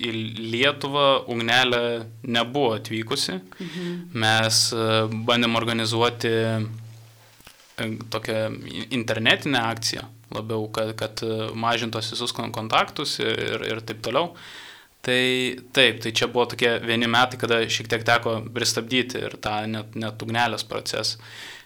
į 0.00 0.14
Lietuvą 0.54 1.06
ugnelė 1.32 1.84
nebuvo 2.24 2.72
atvykusi. 2.78 3.36
Mhm. 3.36 3.94
Mes 4.24 4.64
e, 4.72 4.88
bandėm 5.28 5.60
organizuoti 5.60 6.32
e, 6.32 6.58
tokią 8.12 8.42
internetinę 8.96 9.60
akciją 9.74 10.08
labiau, 10.34 10.66
kad, 10.72 10.94
kad 10.98 11.20
mažintos 11.54 12.12
visus 12.14 12.32
kontaktus 12.32 13.18
ir, 13.22 13.60
ir 13.68 13.80
taip 13.86 14.00
toliau. 14.04 14.32
Tai 15.04 15.22
taip, 15.76 15.98
tai 16.00 16.14
čia 16.16 16.30
buvo 16.32 16.46
tokie 16.48 16.70
vieni 16.80 17.08
metai, 17.10 17.36
kada 17.40 17.60
šiek 17.68 17.90
tiek 17.92 18.06
teko 18.08 18.38
pristabdyti 18.54 19.20
ir 19.26 19.36
tą 19.44 19.58
net, 19.68 19.92
net 20.00 20.22
ugnelės 20.24 20.64
procesą. 20.68 21.20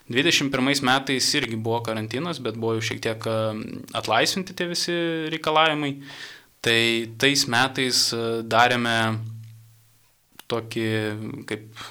21 0.09 0.83
metais 0.89 1.27
irgi 1.37 1.59
buvo 1.61 1.83
karantinas, 1.85 2.41
bet 2.41 2.57
buvo 2.57 2.79
jau 2.79 2.87
šiek 2.89 3.03
tiek 3.05 3.29
atlaisvinti 4.01 4.57
tie 4.57 4.67
visi 4.71 4.97
reikalavimai. 5.35 5.93
Tai 6.65 6.81
tais 7.21 7.45
metais 7.53 8.01
darėme 8.51 8.97
tokį 10.51 10.89
kaip 11.47 11.85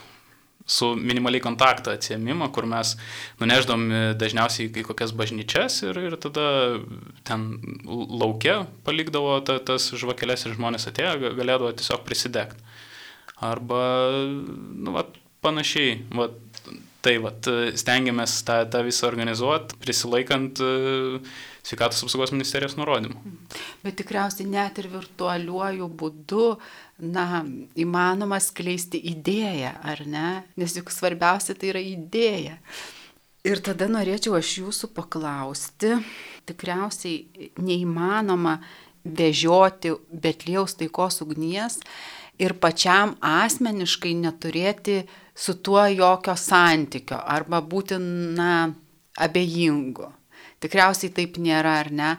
su 0.68 0.92
minimaliai 1.00 1.42
kontaktą 1.44 1.94
atsiemimą, 1.96 2.50
kur 2.56 2.68
mes 2.68 2.96
nuneždom 3.40 3.88
dažniausiai 4.20 4.68
į 4.68 4.84
kokias 4.90 5.14
bažnyčias 5.16 5.80
ir, 5.88 6.00
ir 6.10 6.18
tada 6.22 6.48
ten 7.28 7.48
laukia 7.88 8.60
palikdavo 8.88 9.40
ta, 9.48 9.60
tas 9.64 9.90
žvakelės 9.96 10.46
ir 10.46 10.58
žmonės 10.58 10.90
atėjo, 10.92 11.32
galėdavo 11.40 11.72
tiesiog 11.80 12.04
prisidegti. 12.08 12.60
Arba, 13.48 13.80
nu, 14.28 14.92
va, 14.96 15.06
panašiai, 15.46 16.00
va, 16.18 16.32
tai 17.06 17.20
va, 17.24 17.32
stengiamės 17.78 18.42
tą, 18.44 18.64
tą 18.74 18.82
visą 18.88 19.08
organizuoti, 19.08 19.78
prisilaikant 19.84 20.60
uh, 20.66 21.22
sveikatos 21.68 22.04
apsaugos 22.06 22.32
ministerijos 22.34 22.78
nurodymų. 22.80 23.20
Bet 23.84 23.98
tikriausiai 24.00 24.48
net 24.50 24.80
ir 24.82 24.90
virtualiuoju 24.92 25.88
būdu, 26.00 26.46
na, 27.00 27.44
įmanoma 27.78 28.40
skleisti 28.42 29.00
idėją, 29.12 29.74
ar 29.86 30.04
ne? 30.10 30.28
Nes 30.58 30.76
juk 30.78 30.92
svarbiausia 30.94 31.56
tai 31.58 31.72
yra 31.74 31.84
idėja. 31.84 32.58
Ir 33.48 33.62
tada 33.64 33.88
norėčiau 33.88 34.36
aš 34.36 34.58
jūsų 34.60 34.90
paklausti, 34.98 35.94
tikriausiai 36.50 37.52
neįmanoma 37.64 38.58
vežioti 39.08 39.94
Betlėjaus 40.12 40.76
taikos 40.80 41.22
ugnies 41.24 41.80
ir 42.42 42.58
pačiam 42.60 43.16
asmeniškai 43.24 44.14
neturėti 44.20 45.00
su 45.38 45.56
tuo 45.64 45.86
jokio 45.88 46.36
santykio 46.36 47.22
arba 47.24 47.62
būti, 47.62 48.02
na, 48.02 48.74
abejingu. 49.18 50.12
Tikriausiai 50.62 51.14
taip 51.14 51.38
nėra, 51.42 51.78
ar 51.86 51.92
ne? 51.94 52.12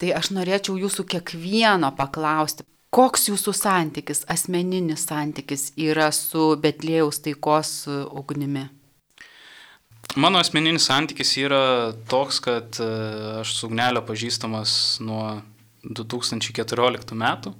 Tai 0.00 0.14
aš 0.16 0.30
norėčiau 0.32 0.78
jūsų 0.80 1.04
kiekvieno 1.12 1.90
paklausti, 1.98 2.64
koks 2.94 3.28
jūsų 3.30 3.54
santykis, 3.54 4.24
asmeninis 4.30 5.06
santykis 5.06 5.70
yra 5.78 6.10
su 6.14 6.54
Betlėjaus 6.60 7.22
taikos 7.22 7.72
ugnimi? 7.88 8.66
Mano 10.18 10.40
asmeninis 10.42 10.88
santykis 10.90 11.36
yra 11.38 11.62
toks, 12.10 12.40
kad 12.42 12.80
e, 12.82 12.88
aš 13.44 13.52
su 13.60 13.68
ugnelio 13.68 14.02
pažįstamas 14.02 14.72
nuo 15.06 15.38
2014 15.86 17.14
metų, 17.14 17.52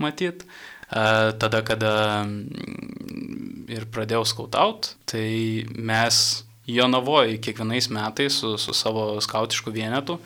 matyt. 0.00 0.46
E, 0.46 1.02
tada, 1.42 1.60
kada 1.68 1.92
mm, 2.24 3.66
ir 3.76 3.84
pradėjau 3.92 4.24
skautaut, 4.32 4.94
tai 5.04 5.68
mes 5.76 6.22
Jonavoje 6.70 7.36
kiekvienais 7.44 7.90
metais 7.92 8.40
su, 8.40 8.54
su 8.56 8.72
savo 8.72 9.18
skautišku 9.20 9.74
vienetu 9.74 10.16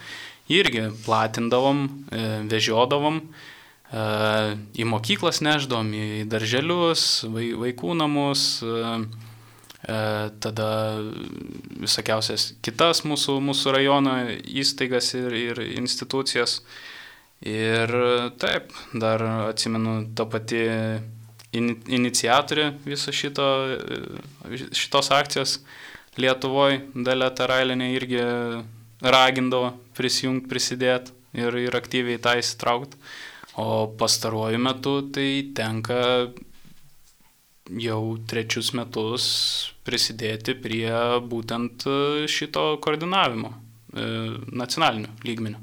irgi 0.52 0.86
platindavom, 1.02 1.82
e, 2.14 2.24
vežiodavom, 2.46 3.18
e, 3.24 3.55
į 3.92 4.86
mokyklas 4.88 5.40
neždom, 5.46 5.92
į 5.94 6.24
darželius, 6.30 7.24
vaikų 7.30 7.94
namus, 7.94 8.62
e, 8.62 8.98
tada 10.42 10.70
visokiausias 11.78 12.54
kitas 12.66 13.04
mūsų, 13.06 13.38
mūsų 13.46 13.76
rajono 13.76 14.16
įstaigas 14.42 15.14
ir, 15.14 15.32
ir 15.38 15.62
institucijas. 15.76 16.62
Ir 17.46 17.90
taip, 18.40 18.72
dar 18.96 19.22
atsimenu 19.52 20.06
tą 20.16 20.24
patį 20.32 20.62
iniciatorė 21.52 22.70
viso 22.84 23.12
šito, 23.12 23.44
šitos 24.72 25.12
akcijos 25.12 25.58
Lietuvoje 26.16 26.80
Dalė 26.96 27.28
Tarailinė 27.36 27.90
irgi 27.92 28.22
ragindavo 29.04 29.74
prisijungti, 29.96 30.48
prisidėti 30.48 31.12
ir, 31.36 31.58
ir 31.68 31.76
aktyviai 31.76 32.20
tą 32.22 32.38
įsitraukti. 32.40 32.96
O 33.56 33.88
pastaruoju 33.98 34.58
metu 34.60 34.98
tai 35.12 35.30
tenka 35.56 36.00
jau 37.82 38.00
trečius 38.28 38.72
metus 38.76 39.26
prisidėti 39.86 40.54
prie 40.60 40.92
būtent 41.30 41.86
šito 42.30 42.66
koordinavimo 42.84 43.50
e, 43.50 43.56
nacionaliniu 44.52 45.14
lygmeniu. 45.24 45.62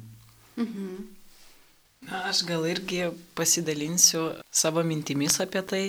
Mhm. 0.58 0.90
Na, 2.04 2.26
aš 2.28 2.44
gal 2.48 2.66
irgi 2.68 3.06
pasidalinsiu 3.38 4.26
savo 4.52 4.84
mintimis 4.84 5.40
apie 5.44 5.62
tai. 5.70 5.86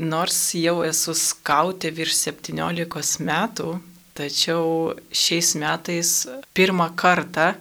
Nors 0.00 0.36
jau 0.54 0.80
esu 0.86 1.14
skautė 1.16 1.90
virš 1.94 2.18
17 2.28 3.24
metų, 3.26 3.72
tačiau 4.14 4.92
šiais 5.10 5.54
metais 5.58 6.12
pirmą 6.54 6.90
kartą 7.00 7.54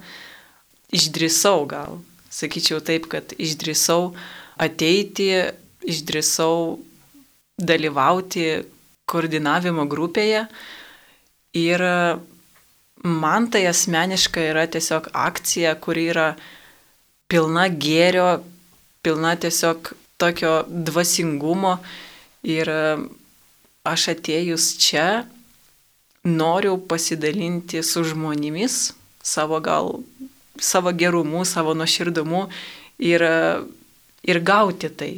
išdrįsau 0.94 1.63
gal, 1.70 1.98
sakyčiau 2.39 2.80
taip, 2.86 3.10
kad 3.12 3.34
išdrįsau 3.36 4.13
ateiti, 4.60 5.30
išdrįsau 5.88 6.80
dalyvauti 7.60 8.45
koordinavimo 9.10 9.86
grupėje. 9.89 10.45
Ir 11.60 11.84
man 13.04 13.49
tai 13.52 13.65
asmeniškai 13.69 14.49
yra 14.52 14.67
tiesiog 14.71 15.10
akcija, 15.17 15.75
kuri 15.82 16.10
yra 16.13 16.28
pilna 17.32 17.67
gėrio, 17.71 18.30
pilna 19.04 19.36
tiesiog 19.39 19.93
tokio 20.21 20.62
dvasingumo. 20.69 21.78
Ir 22.47 22.69
aš 23.89 24.10
atėjus 24.13 24.73
čia 24.80 25.08
noriu 26.23 26.78
pasidalinti 26.89 27.82
su 27.84 28.04
žmonėmis 28.08 28.78
savo 29.23 29.60
gal, 29.63 29.99
savo 30.60 30.91
gerumu, 30.91 31.45
savo 31.45 31.74
nuoširdumu 31.74 32.48
ir, 33.00 33.26
ir 34.24 34.39
gauti 34.43 34.89
tai. 34.89 35.13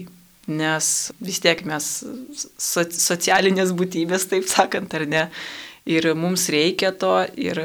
Nes 0.52 0.86
vis 1.22 1.38
tiek 1.40 1.62
mes 1.70 1.88
so, 2.58 2.84
socialinės 2.84 3.76
būtybės, 3.78 4.26
taip 4.32 4.48
sakant, 4.50 4.94
ar 4.98 5.06
ne. 5.08 5.26
Ir 5.90 6.12
mums 6.18 6.48
reikia 6.54 6.92
to, 6.98 7.14
ir, 7.38 7.62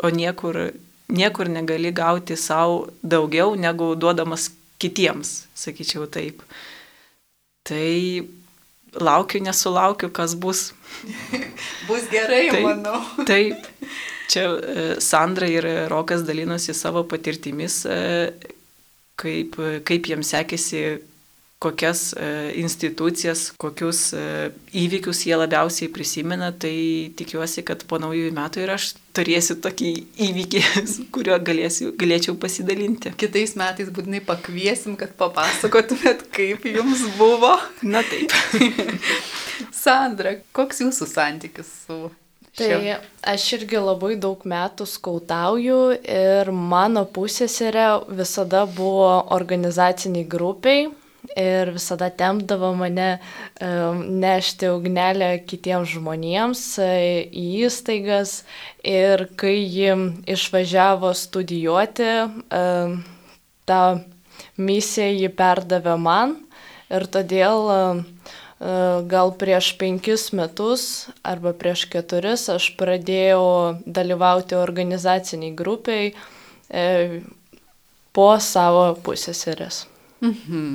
o 0.00 0.10
niekur, 0.12 0.72
niekur 1.08 1.50
negali 1.52 1.92
gauti 1.94 2.36
savo 2.36 2.88
daugiau 3.02 3.54
negu 3.60 3.92
duodamas 3.96 4.50
kitiems, 4.80 5.44
sakyčiau 5.56 6.08
taip. 6.10 6.42
Tai 7.64 8.24
laukiu, 9.00 9.42
nesulaukiu, 9.42 10.10
kas 10.12 10.34
bus. 10.34 10.72
bus 11.88 12.08
gerai, 12.10 12.48
taip, 12.50 12.66
manau. 12.66 13.00
Taip. 13.28 13.68
Čia 14.28 14.44
e, 14.50 14.84
Sandra 15.00 15.48
ir 15.50 15.66
Rokas 15.90 16.24
dalinosi 16.26 16.74
savo 16.74 17.04
patirtimis, 17.08 17.82
e, 17.86 17.98
kaip, 19.20 19.58
kaip 19.84 20.08
jiems 20.08 20.32
sekėsi 20.34 20.84
kokias 21.64 22.10
e, 22.12 22.26
institucijas, 22.60 23.46
kokius 23.60 24.10
įvykius 24.76 25.22
jie 25.24 25.36
labiausiai 25.38 25.88
prisimena, 25.92 26.50
tai 26.52 26.74
tikiuosi, 27.16 27.64
kad 27.64 27.86
po 27.88 28.00
naujųjų 28.02 28.34
metų 28.36 28.64
ir 28.64 28.74
aš 28.74 28.90
turėsiu 29.16 29.56
tokį 29.64 29.92
įvykį, 30.26 30.64
kuriuo 31.14 31.38
galėsiu, 31.44 31.92
galėčiau 32.00 32.36
pasidalinti. 32.40 33.14
Kitais 33.20 33.56
metais 33.60 33.92
būtinai 33.94 34.20
pakviesim, 34.26 34.98
kad 35.00 35.14
papasakotumėt, 35.20 36.26
kaip 36.34 36.68
jums 36.68 37.06
buvo. 37.20 37.54
Na 37.86 38.04
taip. 38.08 38.34
Sandra, 39.84 40.38
koks 40.56 40.84
jūsų 40.84 41.08
santykis 41.08 41.72
su 41.86 42.02
Tai 42.54 42.96
aš 43.26 43.44
irgi 43.56 43.80
labai 43.82 44.14
daug 44.20 44.44
metų 44.46 44.86
skautauju 44.86 45.78
ir 45.98 46.50
mano 46.54 47.02
pusėserė 47.10 47.86
visada 48.14 48.62
buvo 48.70 49.08
organizaciniai 49.34 50.28
grupiai 50.30 50.84
ir 51.40 51.72
visada 51.74 52.10
tempdavo 52.14 52.70
mane 52.78 53.08
nešti 53.58 54.70
ugnelę 54.70 55.30
kitiems 55.48 55.96
žmonėms 55.96 56.62
uh, 56.84 56.94
į 57.26 57.44
įstaigas. 57.66 58.42
Ir 58.84 59.26
kai 59.40 59.56
ji 59.58 59.94
išvažiavo 60.36 61.10
studijuoti, 61.16 62.10
tą 63.64 63.82
misiją 64.60 65.10
ji 65.18 65.30
perdavė 65.34 65.96
man. 66.00 66.36
Ir 66.92 67.06
todėl 67.10 67.70
um, 67.72 68.02
gal 69.10 69.32
prieš 69.36 69.74
penkis 69.76 70.30
metus 70.32 71.08
arba 71.26 71.52
prieš 71.52 71.84
keturis 71.92 72.46
aš 72.48 72.70
pradėjau 72.78 73.80
dalyvauti 73.84 74.56
organizaciniai 74.56 75.52
grupiai 75.56 76.12
e, 76.70 77.20
po 78.14 78.30
savo 78.40 78.86
pusėserės. 79.04 79.84
Mhm. 80.24 80.70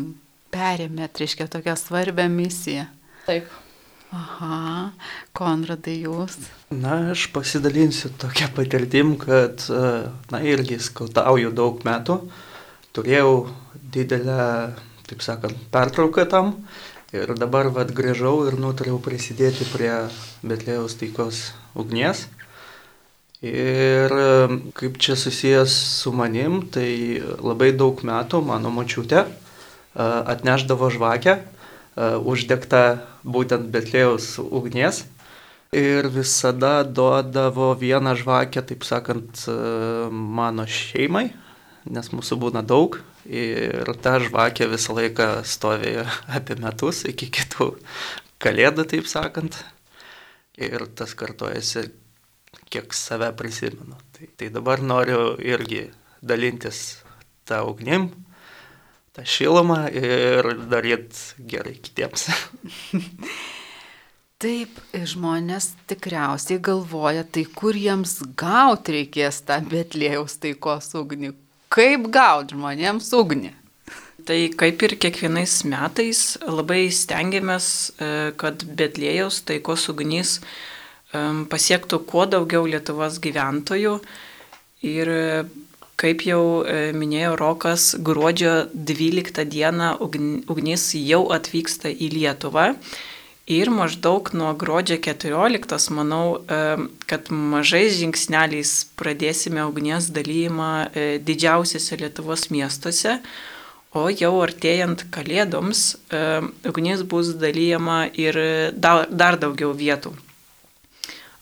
Perėmėt, 0.49 1.21
reiškia, 1.21 1.45
tokią 1.49 1.75
svarbią 1.77 2.25
misiją. 2.33 2.87
Taip. 3.27 3.49
Aha, 4.09 4.89
Konradai 5.37 5.99
jūs. 6.01 6.39
Na, 6.73 7.11
aš 7.13 7.27
pasidalinsiu 7.33 8.09
tokia 8.17 8.47
patirtim, 8.53 9.13
kad, 9.21 9.61
na, 10.33 10.41
irgi 10.41 10.79
skautauju 10.81 11.53
daug 11.53 11.83
metų. 11.85 12.17
Turėjau 12.97 13.33
didelę, 13.93 14.47
taip 15.05 15.21
sakant, 15.25 15.61
pertrauką 15.73 16.25
tam 16.29 16.55
Ir 17.09 17.31
dabar 17.33 17.71
vad 17.73 17.89
grįžau 17.89 18.43
ir 18.45 18.53
nutariau 18.61 18.99
prisidėti 19.01 19.65
prie 19.71 19.93
Betlėjaus 20.45 20.93
taikos 20.99 21.39
ugnies. 21.73 22.27
Ir 23.41 24.13
kaip 24.77 24.99
čia 25.01 25.15
susijęs 25.17 25.73
su 26.03 26.13
manim, 26.13 26.59
tai 26.69 27.17
labai 27.41 27.71
daug 27.73 28.03
metų 28.05 28.43
mano 28.45 28.69
močiutė 28.69 29.23
atneždavo 29.97 30.91
žvakę, 30.93 31.39
uždegtą 32.29 32.83
būtent 33.25 33.73
Betlėjaus 33.73 34.35
ugnies. 34.45 35.07
Ir 35.73 36.11
visada 36.13 36.83
duodavo 36.85 37.71
vieną 37.73 38.13
žvakę, 38.21 38.61
taip 38.69 38.85
sakant, 38.85 39.47
mano 40.13 40.69
šeimai, 40.69 41.31
nes 41.85 42.11
mūsų 42.11 42.39
būna 42.41 42.65
daug 42.65 42.99
Ir 43.29 43.85
ta 44.01 44.15
žvakė 44.17 44.65
visą 44.71 44.95
laiką 44.97 45.43
stovėjo 45.45 46.05
apie 46.33 46.55
metus 46.57 47.03
iki 47.05 47.27
kitų 47.29 47.75
kalėdų, 48.41 48.87
taip 48.89 49.09
sakant. 49.11 49.59
Ir 50.57 50.87
tas 50.97 51.13
kartojasi, 51.13 51.91
kiek 52.73 52.95
save 52.97 53.29
prisimenu. 53.37 53.99
Tai, 54.15 54.29
tai 54.39 54.49
dabar 54.55 54.81
noriu 54.81 55.35
irgi 55.37 55.91
dalintis 56.25 57.03
tą 57.47 57.61
ugnim, 57.69 58.09
tą 59.13 59.27
šilumą 59.29 59.83
ir 59.93 60.49
daryti 60.71 61.45
gerai 61.53 61.75
kitiems. 61.77 62.29
Taip, 64.39 64.77
žmonės 64.95 65.73
tikriausiai 65.91 66.61
galvoja, 66.63 67.25
tai 67.27 67.43
kur 67.43 67.75
jiems 67.75 68.21
gauti 68.39 68.93
reikės 68.95 69.41
tą 69.43 69.57
Betlėjaus 69.67 70.37
taikos 70.39 70.93
ugnį, 70.95 71.33
kaip 71.73 72.09
gauti 72.13 72.57
žmonėms 72.57 73.13
ugnį? 73.15 73.53
Tai 74.29 74.37
kaip 74.59 74.83
ir 74.85 74.93
kiekvienais 75.01 75.53
metais 75.65 76.19
labai 76.43 76.89
stengiamės, 76.93 77.67
e, 77.97 78.09
kad 78.37 78.61
Betlėjaus 78.77 79.39
taikos 79.47 79.87
ugnys 79.89 80.35
e, 80.37 81.21
pasiektų 81.49 82.01
kuo 82.09 82.27
daugiau 82.29 82.67
Lietuvos 82.69 83.17
gyventojų. 83.23 83.95
Ir 84.85 85.11
e, 85.13 85.23
kaip 85.99 86.21
jau 86.27 86.41
minėjo 86.95 87.33
Rokas, 87.39 87.93
gruodžio 87.99 88.69
12 88.71 89.43
dieną 89.51 89.89
ugnis 89.99 90.85
jau 90.95 91.25
atvyksta 91.35 91.89
į 91.91 92.11
Lietuvą. 92.13 92.69
Ir 93.49 93.71
maždaug 93.73 94.29
nuo 94.37 94.51
gruodžio 94.53 94.99
14, 95.01 95.89
manau, 95.97 96.37
kad 97.09 97.31
mažais 97.33 97.97
žingsneliais 97.97 98.73
pradėsime 98.99 99.63
ugnies 99.65 100.11
dalymą 100.13 100.69
e, 100.93 101.07
didžiausiose 101.25 101.97
Lietuvos 101.97 102.51
miestuose, 102.53 103.17
o 103.97 104.05
jau 104.13 104.35
artėjant 104.45 105.07
kalėdoms 105.09 105.95
ugnis 106.69 107.01
bus 107.09 107.33
dalyjama 107.41 108.03
ir 108.13 108.37
dar, 108.77 109.41
daugiau 109.41 109.73
vietų. 109.73 110.13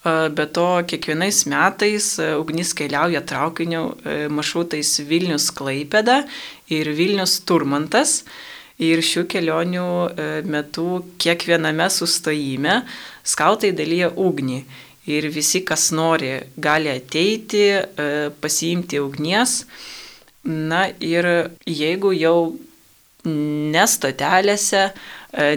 Be 0.07 0.45
to, 0.53 0.67
kiekvienais 0.87 1.41
metais 1.49 2.13
e, 2.21 2.27
ugnis 2.39 2.71
keliauja 2.77 3.21
traukiniu 3.27 3.81
e, 4.05 4.13
maršrutais 4.31 4.93
Vilnius 5.09 5.49
Klaipeda 5.51 6.21
ir 6.71 6.91
Vilnius 6.95 7.39
Turmantas. 7.47 8.21
Ir 8.77 9.01
šių 9.01 9.23
kelionių 9.25 9.85
e, 9.89 10.25
metu 10.45 10.99
kiekviename 11.17 11.87
sustojime 11.89 12.83
skautai 13.25 13.71
dalyja 13.73 14.11
ugnį. 14.13 14.59
Ir 15.09 15.29
visi, 15.33 15.63
kas 15.65 15.87
nori, 15.95 16.35
gali 16.61 16.91
ateiti, 16.93 17.63
e, 17.73 18.07
pasiimti 18.37 19.01
ugnies. 19.01 19.63
Na 20.45 20.85
ir 21.01 21.25
jeigu 21.65 22.13
jau 22.13 22.53
nestotelėse 23.25 24.83
e, 24.85 24.93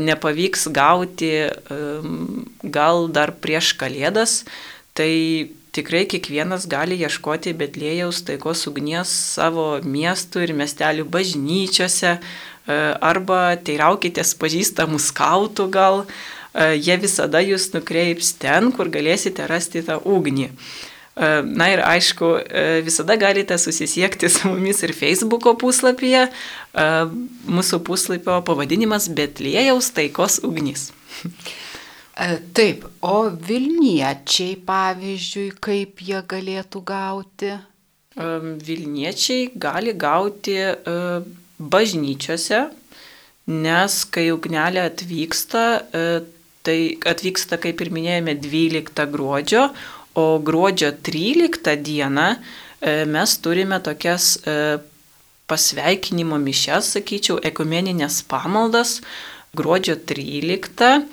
nepavyks 0.00 0.70
gauti 0.74 1.35
gal 2.64 3.09
dar 3.12 3.37
prieš 3.37 3.74
kalėdas, 3.78 4.44
tai 4.96 5.12
tikrai 5.76 6.06
kiekvienas 6.11 6.64
gali 6.70 6.96
ieškoti 7.04 7.52
Betlėjaus 7.59 8.24
taikos 8.26 8.64
ugnies 8.70 9.12
savo 9.37 9.74
miestų 9.85 10.46
ir 10.46 10.54
miestelių 10.56 11.06
bažnyčiose, 11.12 12.16
arba 13.00 13.56
teiraukitės 13.64 14.35
pažįstamų 14.40 15.00
skautų 15.02 15.66
gal, 15.72 16.02
e, 16.04 16.74
jie 16.76 16.96
visada 17.00 17.42
jūs 17.44 17.70
nukreips 17.74 18.35
ten, 18.40 18.70
kur 18.76 18.90
galėsite 18.92 19.46
rasti 19.50 19.83
tą 19.87 20.00
ugnį. 20.00 20.50
E, 20.50 21.30
na 21.44 21.70
ir 21.72 21.83
aišku, 21.85 22.33
visada 22.87 23.16
galite 23.20 23.59
susisiekti 23.59 24.30
su 24.33 24.52
mumis 24.52 24.83
ir 24.87 24.94
Facebook'o 24.96 25.56
puslapyje. 25.61 26.28
Mūsų 27.50 27.80
puslapio 27.87 28.40
pavadinimas 28.46 29.11
Betlėjaus 29.11 29.90
taikos 29.96 30.40
ugnis. 30.46 30.90
Taip, 32.54 32.85
o 33.00 33.30
Vilniečiai, 33.33 34.59
pavyzdžiui, 34.68 35.46
kaip 35.62 36.02
jie 36.04 36.20
galėtų 36.28 36.83
gauti? 36.85 37.54
Vilniečiai 38.20 39.46
gali 39.56 39.94
gauti 39.96 40.59
bažnyčiose, 41.61 42.70
nes 43.51 44.05
kai 44.12 44.31
ugnelė 44.33 44.85
atvyksta, 44.88 45.64
e, 45.92 46.20
tai 46.64 46.96
atvyksta, 47.09 47.59
kaip 47.61 47.81
ir 47.81 47.90
minėjome, 47.92 48.35
12 48.40 49.07
gruodžio, 49.12 49.68
o 50.18 50.38
gruodžio 50.42 50.92
13 51.07 51.77
dieną 51.85 52.37
e, 52.37 52.38
mes 53.07 53.38
turime 53.44 53.81
tokias 53.85 54.38
e, 54.44 54.79
pasveikinimo 55.51 56.38
mišes, 56.40 56.85
sakyčiau, 56.96 57.40
ekumeninės 57.42 58.23
pamaldas 58.31 59.01
gruodžio 59.57 59.96
13. 60.07 61.05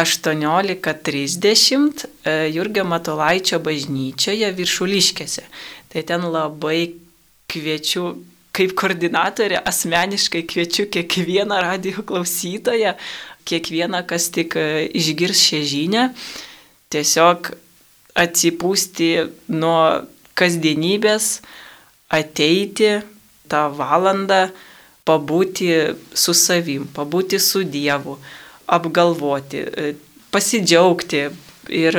18.30 0.00 2.06
Jurgio 2.54 2.84
Matolaičio 2.86 3.58
bažnyčioje 3.60 4.48
viršuliškėse. 4.54 5.42
Tai 5.90 6.02
ten 6.06 6.20
labai 6.30 6.94
kviečiu 7.50 8.14
kaip 8.60 8.74
koordinatorė 8.76 9.62
asmeniškai 9.64 10.44
kviečiu 10.48 10.84
kiekvieną 10.92 11.62
radio 11.64 12.04
klausytoją, 12.04 12.92
kiekvieną, 13.48 14.02
kas 14.08 14.28
tik 14.34 14.56
e, 14.60 14.84
išgirs 15.00 15.40
šią 15.48 15.60
žinią, 15.70 16.08
tiesiog 16.92 17.54
atsipūsti 18.20 19.08
nuo 19.56 20.04
kasdienybės, 20.36 21.38
ateiti 22.12 22.98
tą 23.50 23.62
valandą, 23.78 24.50
pabūti 25.08 25.70
su 26.12 26.34
savim, 26.36 26.84
pabūti 26.94 27.40
su 27.40 27.64
Dievu, 27.64 28.18
apgalvoti, 28.68 29.64
e, 29.64 29.94
pasidžiaugti 30.34 31.24
ir 31.80 31.98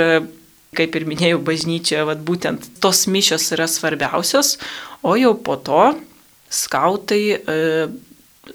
kaip 0.77 0.95
ir 0.95 1.03
minėjau, 1.09 1.41
bažnyčioje, 1.43 2.05
vat, 2.07 2.21
būtent 2.23 2.69
tos 2.83 3.03
mišios 3.11 3.49
yra 3.57 3.67
svarbiausios, 3.67 4.55
o 5.03 5.17
jau 5.19 5.33
po 5.35 5.57
to 5.59 5.89
skautai, 6.51 7.23
e, 7.39 7.87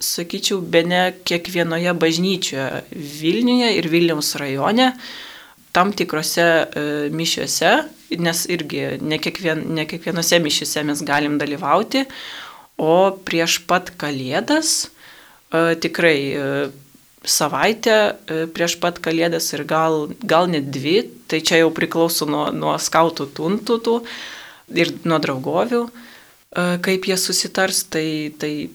sakyčiau, 0.00 0.60
be 0.60 0.82
ne 0.84 1.02
kiekvienoje 1.24 1.94
bažnyčioje 1.96 2.84
Vilniuje 2.92 3.72
ir 3.78 3.88
Vilniaus 3.88 4.34
rajone, 4.40 4.92
tam 5.72 5.92
tikrose 5.96 6.44
e, 6.44 6.86
mišiuose, 7.12 7.72
nes 8.20 8.42
irgi 8.52 8.96
ne, 9.00 9.18
kiekvien, 9.22 9.62
ne 9.76 9.86
kiekvienose 9.88 10.40
mišiuose 10.44 10.84
mes 10.88 11.04
galim 11.06 11.38
dalyvauti, 11.40 12.06
o 12.76 13.16
prieš 13.24 13.62
pat 13.68 13.94
kalėdas 14.00 14.74
e, 14.84 15.76
tikrai 15.80 16.18
savaitę 17.26 17.96
prieš 18.54 18.76
pat 18.78 19.00
kalėdas 19.02 19.48
ir 19.56 19.64
gal, 19.66 20.12
gal 20.22 20.46
net 20.46 20.68
dvi 20.70 21.00
tai 21.26 21.40
čia 21.42 21.64
jau 21.64 21.72
priklauso 21.74 22.28
nuo, 22.28 22.44
nuo 22.54 22.76
skautų 22.78 23.26
tuntutų 23.34 23.96
ir 24.78 24.92
nuo 25.02 25.18
draugovių, 25.22 25.82
kaip 26.54 27.08
jie 27.08 27.16
susitars, 27.20 27.82
tai, 27.92 28.32
tai 28.40 28.68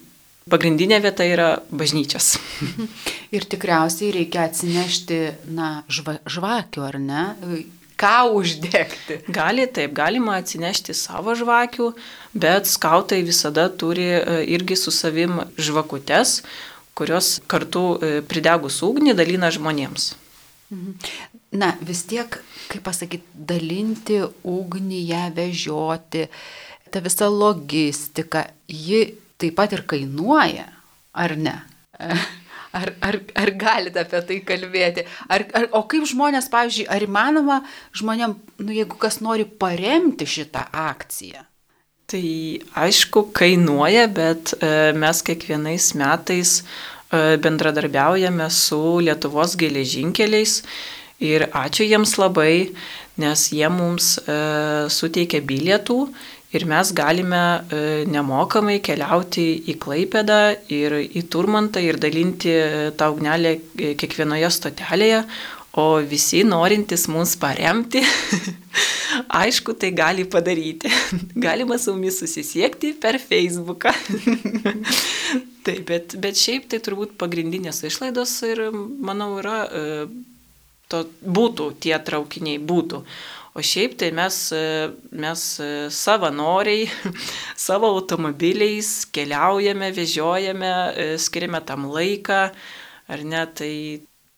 pagrindinė 0.50 0.98
vieta 1.02 1.26
yra 1.26 1.50
bažnyčias. 1.70 2.34
Ir 3.36 3.46
tikriausiai 3.48 4.12
reikia 4.16 4.46
atsinešti, 4.48 5.20
na, 5.54 5.82
žva, 5.92 6.18
žvakių, 6.28 6.84
ar 6.88 6.98
ne? 7.02 7.22
Ką 8.02 8.16
uždegti? 8.34 9.20
Gali, 9.30 9.68
taip, 9.70 9.94
galima 9.94 10.40
atsinešti 10.40 10.94
savo 10.96 11.36
žvakių, 11.38 11.92
bet 12.34 12.66
skautai 12.70 13.20
visada 13.22 13.68
turi 13.70 14.08
e, 14.18 14.40
irgi 14.56 14.76
su 14.80 14.90
savim 14.94 15.38
žvakutes, 15.54 16.40
kurios 16.98 17.36
kartu 17.46 17.84
e, 17.94 18.16
pridegus 18.26 18.80
ugnį 18.82 19.14
dalina 19.18 19.52
žmonėms. 19.54 20.12
Mhm. 20.72 20.98
Na, 21.60 21.74
vis 21.84 22.00
tiek, 22.08 22.38
kaip 22.72 22.82
pasakyti, 22.86 23.28
dalinti 23.36 24.18
ugnį, 24.48 25.00
ją 25.12 25.24
vežioti, 25.36 26.26
ta 26.92 27.02
visa 27.04 27.28
logistika, 27.32 28.46
ji 28.68 29.02
taip 29.40 29.56
pat 29.58 29.74
ir 29.74 29.84
kainuoja, 29.88 30.68
ar 31.12 31.36
ne? 31.40 31.58
Ar, 32.72 32.88
ar, 33.04 33.18
ar 33.36 33.50
galite 33.60 34.00
apie 34.00 34.20
tai 34.24 34.36
kalbėti? 34.48 35.02
Ar, 35.28 35.42
ar, 35.52 35.66
o 35.76 35.82
kaip 35.84 36.06
žmonės, 36.08 36.46
pavyzdžiui, 36.48 36.86
ar 36.88 37.04
įmanoma 37.04 37.58
žmonėm, 38.00 38.32
nu, 38.64 38.72
jeigu 38.72 38.96
kas 38.96 39.18
nori 39.20 39.44
paremti 39.44 40.24
šitą 40.24 40.62
akciją? 40.80 41.42
Tai 42.08 42.22
aišku, 42.86 43.26
kainuoja, 43.36 44.06
bet 44.12 44.54
e, 44.56 44.72
mes 44.96 45.20
kiekvienais 45.24 45.90
metais 46.00 46.54
e, 46.62 47.36
bendradarbiaujame 47.44 48.48
su 48.52 48.80
Lietuvos 49.04 49.54
geležinkeliais 49.60 50.62
ir 51.20 51.46
ačiū 51.52 51.86
jiems 51.86 52.16
labai, 52.20 52.72
nes 53.20 53.46
jie 53.52 53.68
mums 53.72 54.14
e, 54.24 54.36
suteikia 54.92 55.44
bilietų 55.44 55.98
ir 56.52 56.66
mes 56.68 56.92
galime 56.92 57.40
e, 57.72 57.80
nemokamai 58.12 58.78
keliauti 58.84 59.46
į 59.72 59.76
Klaipėdą 59.80 60.40
ir 60.72 60.98
į 61.02 61.24
Turmantą 61.32 61.80
ir 61.82 61.98
dalinti 62.00 62.52
e, 62.52 62.90
tą 62.98 63.08
ugnelę 63.14 63.56
e, 63.56 63.92
kiekvienoje 63.98 64.50
stotelėje, 64.52 65.22
o 65.80 65.86
visi 66.04 66.42
norintys 66.44 67.06
mus 67.08 67.32
paremti, 67.40 68.02
aišku, 69.42 69.72
tai 69.80 69.94
gali 69.96 70.26
padaryti. 70.28 70.92
Galima 71.46 71.78
su 71.80 71.94
mumis 71.96 72.20
susisiekti 72.20 72.92
per 73.00 73.20
Facebooką. 73.22 73.94
Taip, 75.62 75.84
bet, 75.86 76.16
bet 76.18 76.36
šiaip 76.36 76.66
tai 76.68 76.80
turbūt 76.82 77.14
pagrindinės 77.20 77.84
išlaidos 77.86 78.32
ir, 78.48 78.64
manau, 78.74 79.36
yra, 79.38 79.60
to, 80.90 81.04
būtų 81.22 81.68
tie 81.84 81.94
traukiniai, 82.02 82.58
būtų. 82.58 82.98
O 83.52 83.60
šiaip 83.60 83.98
tai 84.00 84.08
mes, 84.16 84.36
mes 85.12 85.42
savanoriai 85.92 86.86
savo 87.66 87.90
automobiliais 87.98 89.04
keliaujame, 89.12 89.90
vežiojame, 89.92 90.72
skiriame 91.20 91.60
tam 91.68 91.90
laiką, 91.92 92.40
ar 93.12 93.24
ne, 93.28 93.42
tai, 93.52 93.74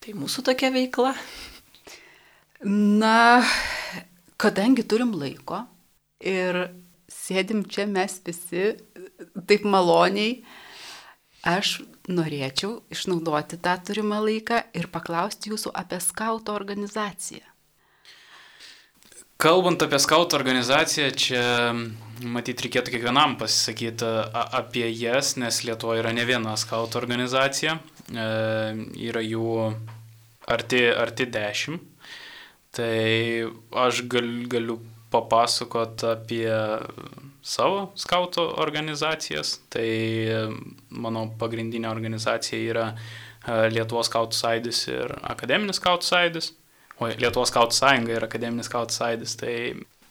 tai 0.03 0.16
mūsų 0.18 0.42
tokia 0.50 0.72
veikla. 0.74 1.14
Na, 2.66 3.44
kadangi 4.40 4.83
turim 4.88 5.14
laiko 5.20 5.62
ir 6.24 6.64
sėdim 7.12 7.62
čia 7.70 7.87
mes 7.87 8.18
visi 8.27 8.72
taip 9.46 9.66
maloniai, 9.68 10.40
aš 11.44 11.79
norėčiau 12.09 12.81
išnaudoti 12.92 13.61
tą 13.62 13.79
turimą 13.87 14.20
laiką 14.27 14.62
ir 14.77 14.90
paklausti 14.92 15.53
jūsų 15.53 15.72
apie 15.77 16.00
skauto 16.03 16.57
organizaciją. 16.57 17.54
Kalbant 19.42 19.83
apie 19.83 19.99
skautų 19.99 20.38
organizaciją, 20.38 21.09
čia 21.18 21.42
matyt 22.23 22.62
reikėtų 22.64 22.94
kiekvienam 22.94 23.35
pasisakyti 23.40 24.07
apie 24.33 24.87
jas, 24.94 25.35
nes 25.40 25.64
Lietuvoje 25.66 26.05
yra 26.05 26.12
ne 26.14 26.25
viena 26.29 26.55
skautų 26.61 27.01
organizacija, 27.01 27.75
e, 28.09 28.29
yra 29.09 29.23
jų 29.25 29.51
arti, 30.47 30.85
arti 30.87 31.27
dešimt. 31.35 31.90
Tai 32.75 32.94
aš 33.85 34.03
gal, 34.11 34.31
galiu 34.51 34.81
papasakot 35.14 36.03
apie 36.11 36.49
savo 37.44 37.90
skautų 37.99 38.49
organizacijas. 38.62 39.59
Tai 39.70 39.87
mano 40.90 41.29
pagrindinė 41.38 41.90
organizacija 41.90 42.59
yra 42.73 42.88
e, 42.94 43.70
Lietuvos 43.75 44.11
skautų 44.11 44.38
sąjūdis 44.40 44.85
ir 44.90 45.14
akademinis 45.35 45.83
skautų 45.83 46.11
sąjūdis. 46.11 46.51
O 47.02 47.11
Lietuvos 47.11 47.50
skautų 47.50 47.74
sąjunga 47.74 48.14
ir 48.14 48.26
akademinis 48.26 48.70
skautų 48.70 48.94
sąjūdis. 48.94 49.37
Tai 49.40 49.54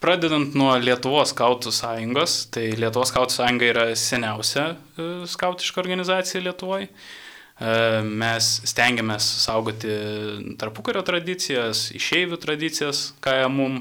pradedant 0.03 0.55
nuo 0.59 0.73
Lietuvos 0.83 1.31
skautų 1.31 1.71
sąjungos, 1.71 2.37
tai 2.53 2.71
Lietuvos 2.75 3.13
skautų 3.13 3.37
sąjunga 3.37 3.69
yra 3.71 3.85
seniausia 3.99 4.65
e, 4.73 5.11
skautiška 5.31 5.83
organizacija 5.83 6.43
Lietuvoje. 6.43 6.89
Mes 8.03 8.47
stengiamės 8.65 9.23
saugoti 9.43 9.93
tarpukario 10.59 11.03
tradicijas, 11.05 11.91
išeivių 11.95 12.39
tradicijas, 12.41 13.11
ką 13.23 13.35
jie 13.37 13.49
mum 13.53 13.75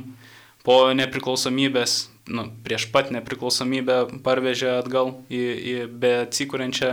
po 0.62 0.76
nepriklausomybės, 0.94 1.94
nu, 2.36 2.44
prieš 2.62 2.90
pat 2.92 3.10
nepriklausomybę 3.16 3.96
parvežė 4.22 4.76
atgal 4.76 5.14
į, 5.32 5.40
į 5.72 5.76
beatsikūrenčią 6.04 6.92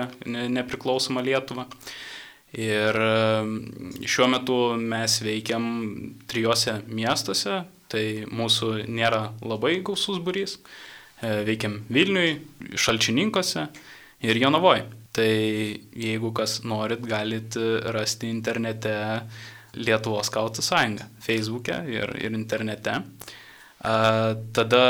nepriklausomą 0.55 1.25
Lietuvą. 1.27 1.67
Ir 2.57 2.97
šiuo 4.09 4.27
metu 4.31 4.55
mes 4.81 5.19
veikiam 5.21 5.65
trijose 6.29 6.79
miestuose, 6.89 7.61
tai 7.89 8.25
mūsų 8.25 8.87
nėra 8.89 9.27
labai 9.45 9.75
gausus 9.85 10.17
būrys. 10.25 10.57
E, 11.21 11.43
veikiam 11.45 11.79
Vilniui, 11.93 12.39
Šalčininkose 12.73 13.67
ir 14.25 14.41
Jonavoje. 14.41 14.87
Tai 15.13 15.29
jeigu 15.29 16.31
kas 16.33 16.61
norit, 16.65 17.05
galit 17.05 17.57
rasti 17.93 18.29
internete 18.29 18.95
Lietuvos 19.77 20.29
skautų 20.29 20.63
sąjungą, 20.65 21.05
Facebook'e 21.21 21.83
ir, 21.91 22.15
ir 22.17 22.33
internete. 22.33 22.95
A, 23.85 23.93
tada 24.53 24.85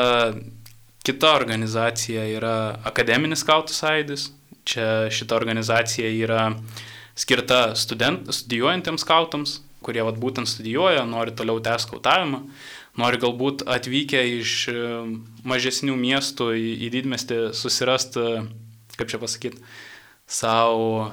kita 1.04 1.34
organizacija 1.36 2.24
yra 2.38 2.56
Akademinis 2.88 3.43
skautų 3.43 3.76
sąjūdis. 3.76 4.30
Čia 4.69 4.86
šita 5.12 5.34
organizacija 5.36 6.12
yra 6.13 6.43
uh, 6.52 6.88
skirta 7.19 7.75
student, 7.75 8.29
studijuojantiems 8.34 9.03
skautams, 9.03 9.60
kurie 9.84 10.03
vat, 10.03 10.19
būtent 10.19 10.49
studijuoja, 10.49 11.05
nori 11.08 11.34
toliau 11.36 11.60
tęsti 11.63 11.88
skautavimą, 11.88 12.41
nori 12.99 13.19
galbūt 13.21 13.63
atvykę 13.69 14.21
iš 14.39 14.53
e, 14.71 14.75
mažesnių 15.47 15.95
miestų 15.99 16.51
į, 16.58 16.69
į 16.88 16.91
didmestį 16.97 17.39
susirasti, 17.55 18.25
kaip 18.99 19.12
čia 19.12 19.21
pasakyti, 19.21 19.63
savo 20.29 21.12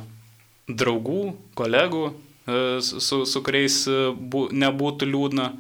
draugų, 0.67 1.37
kolegų, 1.59 2.05
e, 2.11 2.61
su, 2.83 3.23
su 3.29 3.45
kuriais 3.47 3.85
e, 3.91 3.99
bū, 4.15 4.49
nebūtų 4.55 5.11
liūdna 5.15 5.51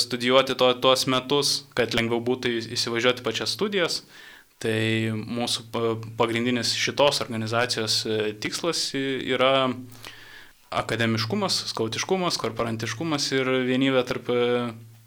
studijuoti 0.00 0.54
to, 0.56 0.70
tuos 0.80 1.02
metus, 1.12 1.48
kad 1.76 1.92
lengviau 1.92 2.22
būtų 2.24 2.54
įsivažiuoti 2.72 3.20
pačias 3.20 3.52
studijas. 3.52 3.98
Tai 4.62 5.14
mūsų 5.18 5.64
pagrindinis 6.18 6.70
šitos 6.78 7.18
organizacijos 7.24 8.02
e, 8.06 8.18
tikslas 8.38 8.92
yra 8.94 9.72
akademiškumas, 10.72 11.56
skautiškumas, 11.72 12.38
korporantiškumas 12.38 13.26
ir 13.34 13.50
vienybė 13.66 14.04
tarp 14.06 14.30
e, 14.30 14.44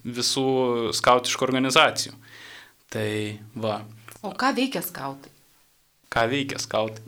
visų 0.04 0.48
skautiškų 0.98 1.48
organizacijų. 1.48 2.18
Tai 2.92 3.08
va. 3.64 3.80
O 4.28 4.34
ką 4.36 4.52
veikia 4.58 4.84
skautai? 4.84 5.32
Ką 6.12 6.26
veikia 6.32 6.60
skautai? 6.60 7.06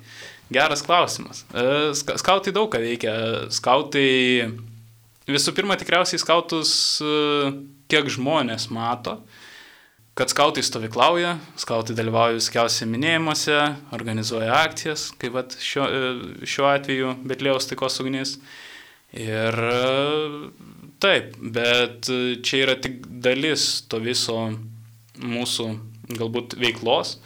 Geras 0.53 0.85
klausimas. 0.87 1.43
E, 1.51 1.91
skautai 1.99 2.55
daug 2.55 2.71
ką 2.71 2.79
veikia. 2.79 3.17
Skautai 3.51 4.07
visų 5.27 5.51
pirma 5.57 5.75
tikriausiai 5.75 6.23
skautus 6.23 6.71
kiek 7.91 8.07
žmonės 8.15 8.69
mato 8.71 9.19
kad 10.17 10.31
skautai 10.33 10.63
stovyklauja, 10.65 11.35
skautai 11.61 11.95
dalyvauja 11.97 12.39
viskiausiai 12.39 12.89
minėjimuose, 12.89 13.57
organizuoja 13.93 14.55
akcijas, 14.63 15.11
kaip 15.21 15.35
vat, 15.37 15.57
šiuo, 15.61 15.85
e, 15.85 16.47
šiuo 16.49 16.71
atveju 16.71 17.13
Betlėjaus 17.27 17.69
taikos 17.69 17.99
ugnis. 18.01 18.37
Ir 19.17 19.55
taip, 20.99 21.37
bet 21.39 22.09
čia 22.43 22.63
yra 22.65 22.75
tik 22.81 23.05
dalis 23.23 23.69
to 23.87 24.01
viso 24.03 24.49
mūsų 25.21 25.67
galbūt 26.17 26.57
veiklos. 26.59 27.17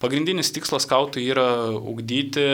Pagrindinis 0.00 0.52
tikslas 0.52 0.84
skautų 0.86 1.22
yra 1.24 1.48
ugdyti 1.76 2.46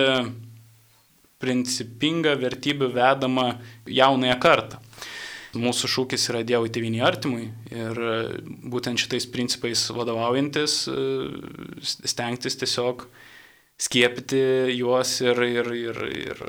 principingą 1.43 2.37
vertybių 2.39 2.93
vedamą 2.95 3.49
jaunąją 3.91 4.39
kartą. 4.43 4.79
Mūsų 5.53 5.89
šūkis 5.93 6.31
yra 6.31 6.41
Dievui 6.49 6.71
tėviniai 6.73 7.03
artimui 7.05 7.51
ir 7.69 7.99
e, 8.01 8.15
būtent 8.73 9.01
šitais 9.03 9.27
principais 9.29 9.83
vadovaujantis 9.93 10.77
e, 10.89 11.03
stengtis 11.85 12.57
tiesiog 12.63 13.05
skiepyti 13.83 14.41
juos 14.79 15.13
ir, 15.21 15.43
ir, 15.45 15.69
ir, 15.77 15.99
ir 16.09 16.43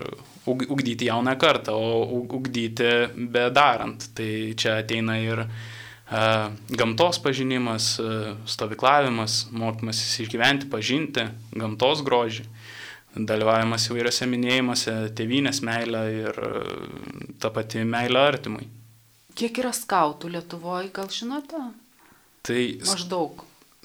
ugdyti 0.48 1.10
jauną 1.10 1.34
kartą, 1.42 1.76
o 1.76 2.22
ugdyti 2.22 2.92
bedarant. 3.34 4.08
Tai 4.16 4.30
čia 4.60 4.78
ateina 4.84 5.18
ir 5.20 5.42
gamtos 6.78 7.18
pažinimas, 7.24 7.96
stovyklavimas, 8.46 9.48
mokymasis 9.56 10.20
išgyventi, 10.28 10.70
pažinti 10.70 11.26
gamtos 11.58 12.04
grožį, 12.06 12.46
dalyvavimas 13.18 13.88
įvairiose 13.90 14.30
minėjimuose, 14.30 14.96
tėvynės 15.18 15.64
meilė 15.66 16.06
ir 16.20 16.40
ta 17.42 17.50
pati 17.56 17.82
meilė 17.88 18.22
artimui. 18.28 18.70
Kiek 19.38 19.58
yra 19.64 19.72
skautų 19.74 20.30
Lietuvoje, 20.36 20.92
gal 20.94 21.10
žinote? 21.14 21.62
Tai 22.46 22.62
maždaug. 22.86 23.44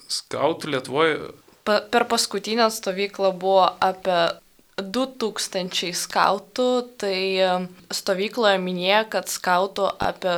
Skautų 0.09 0.73
Lietuvoje. 0.75 1.17
Pa, 1.65 1.79
per 1.91 2.05
paskutinę 2.09 2.69
stovyklą 2.73 3.31
buvo 3.37 3.65
apie 3.83 4.19
2000 4.79 5.93
skautų, 5.97 6.69
tai 7.01 7.19
stovykloje 7.93 8.59
minėjo, 8.63 9.03
kad 9.15 9.31
skautų 9.31 9.89
apie 9.99 10.35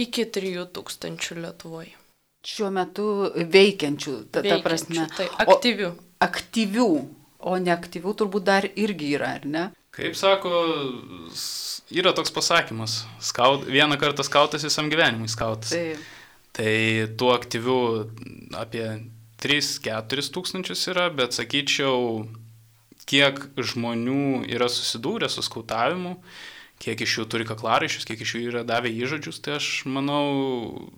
iki 0.00 0.26
3000 0.26 1.38
Lietuvoje. 1.40 1.94
Šiuo 2.44 2.68
metu 2.74 3.06
veikiančių, 3.34 4.14
ta, 4.34 4.42
ta 4.44 4.58
prasme. 4.60 5.06
Tai 5.16 5.30
aktyvių. 5.46 5.86
O, 5.94 6.08
aktyvių, 6.26 6.88
o 7.40 7.54
neaktyvių 7.62 8.12
turbūt 8.20 8.44
dar 8.44 8.66
irgi 8.68 9.14
yra, 9.16 9.30
ar 9.38 9.46
ne? 9.48 9.64
Kaip 9.94 10.16
sako, 10.18 10.50
yra 11.94 12.12
toks 12.16 12.32
pasakymas, 12.34 13.04
skaut, 13.22 13.66
vieną 13.70 13.98
kartą 14.00 14.24
skautas 14.26 14.64
visam 14.66 14.90
gyvenimui 14.90 15.30
skautas. 15.30 15.74
Taip. 15.74 16.00
Tai 16.54 16.72
tų 17.18 17.30
aktyvių 17.34 17.78
apie 18.58 18.86
3-4 19.42 20.30
tūkstančius 20.34 20.86
yra, 20.92 21.08
bet 21.14 21.34
sakyčiau, 21.36 22.24
kiek 23.10 23.40
žmonių 23.58 24.44
yra 24.54 24.70
susidūrę 24.70 25.28
su 25.30 25.44
skautavimu, 25.44 26.16
kiek 26.82 27.02
iš 27.04 27.18
jų 27.18 27.26
turi 27.30 27.46
kaklaraiščius, 27.48 28.06
kiek 28.08 28.22
iš 28.22 28.36
jų 28.36 28.42
yra 28.52 28.64
davę 28.66 28.90
įžodžius, 28.90 29.42
tai 29.44 29.58
aš 29.58 29.68
manau, 29.90 30.88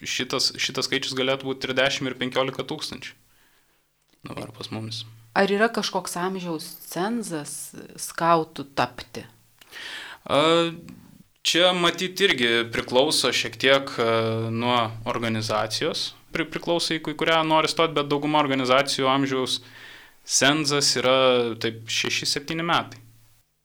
šitas, 0.00 0.52
šitas 0.60 0.88
skaičius 0.88 1.16
galėtų 1.18 1.52
būti 1.52 1.68
30 1.68 2.10
ir 2.10 2.18
15 2.20 2.68
tūkstančių. 2.72 3.16
Dabar 4.28 4.52
pas 4.56 4.68
mumis. 4.72 5.04
Ar 5.36 5.52
yra 5.52 5.70
kažkoks 5.70 6.16
amžiaus 6.18 6.66
cenzas 6.90 7.74
skautų 8.02 8.66
tapti? 8.74 9.26
A, 10.26 10.70
čia 11.46 11.70
matyti 11.76 12.26
irgi 12.26 12.54
priklauso 12.74 13.30
šiek 13.34 13.58
tiek 13.60 13.92
nuo 14.50 14.80
organizacijos, 15.08 16.10
Pri, 16.30 16.46
priklauso 16.46 16.94
į 16.94 17.02
kurią 17.02 17.40
nori 17.46 17.68
stoti, 17.70 17.96
bet 17.96 18.06
dauguma 18.10 18.38
organizacijų 18.38 19.08
amžiaus 19.10 19.58
cenzas 20.22 20.92
yra 20.98 21.56
taip 21.58 21.88
6-7 21.90 22.62
metai. 22.62 23.00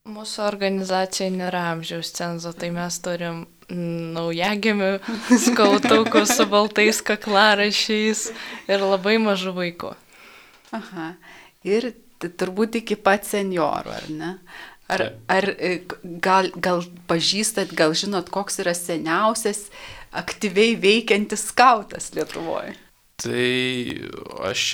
Mūsų 0.10 0.42
organizacija 0.46 1.30
nėra 1.34 1.64
amžiaus 1.74 2.12
cenzo, 2.14 2.54
tai 2.58 2.72
mes 2.74 2.98
turim 3.06 3.46
naujagimių 3.70 4.90
skautukų 5.46 6.26
su 6.30 6.46
baltais 6.50 7.02
kaklarašiais 7.06 8.28
ir 8.70 8.86
labai 8.86 9.18
mažų 9.22 9.56
vaikų. 9.58 9.94
Aha. 10.74 11.14
Ir 11.66 11.92
turbūt 12.22 12.80
iki 12.82 12.98
pat 13.02 13.28
seniorų, 13.28 13.94
ar 13.96 14.08
ne? 14.14 14.32
Ar, 14.86 15.02
ar 15.34 15.48
e, 15.58 15.80
gal, 16.22 16.52
gal 16.62 16.84
pažįstat, 17.10 17.74
gal 17.74 17.96
žinot, 17.98 18.30
koks 18.34 18.60
yra 18.62 18.76
seniausias 18.78 19.66
aktyviai 20.14 20.76
veikiantis 20.78 21.48
skautas 21.50 22.12
Lietuvoje? 22.14 22.76
Tai 23.18 23.48
aš 24.46 24.66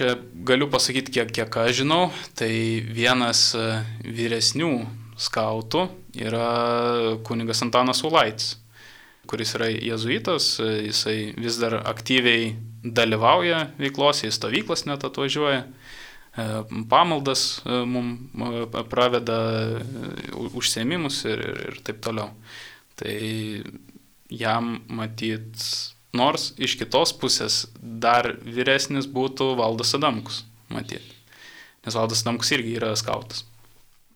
galiu 0.47 0.67
pasakyti, 0.73 1.13
kiek, 1.15 1.31
kiek 1.31 1.57
aš 1.63 1.83
žinau, 1.83 2.09
tai 2.35 2.51
vienas 2.83 3.51
e, 3.55 3.67
vyresnių 4.03 4.73
skautų 5.21 5.85
yra 6.19 6.49
kunigas 7.23 7.63
Antanas 7.63 8.03
Ulaitis, 8.03 8.57
kuris 9.31 9.55
yra 9.55 9.69
jezuitas, 9.71 10.57
jisai 10.59 11.31
vis 11.39 11.61
dar 11.61 11.77
aktyviai 11.87 12.51
dalyvauja 12.83 13.69
veiklose, 13.79 14.27
į 14.27 14.35
stovyklas 14.35 14.83
net 14.89 15.05
atvažiuoja, 15.07 15.61
e, 15.63 15.80
pamaldas 16.89 17.61
e, 17.65 17.81
mums 17.85 18.19
e, 18.71 18.83
praveda 18.89 19.37
užsiemimus 20.55 21.25
ir, 21.25 21.39
ir, 21.39 21.63
ir 21.71 21.81
taip 21.83 22.01
toliau. 22.03 22.31
Tai 22.95 23.15
jam 24.31 24.77
matyt, 24.87 25.59
nors 26.15 26.51
iš 26.61 26.77
kitos 26.79 27.11
pusės 27.19 27.65
dar 27.81 28.33
vyresnis 28.43 29.09
būtų 29.11 29.55
Valdas 29.59 29.95
Adamkus, 29.97 30.43
matyt. 30.71 31.03
Nes 31.85 31.97
Valdas 31.97 32.23
Adamkus 32.23 32.51
irgi 32.55 32.77
yra 32.79 32.93
skautas. 32.95 33.43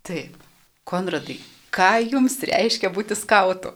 Taip. 0.06 0.38
Konradai, 0.86 1.39
ką 1.73 1.95
jums 2.12 2.38
reiškia 2.45 2.91
būti 2.93 3.15
skautu? 3.17 3.71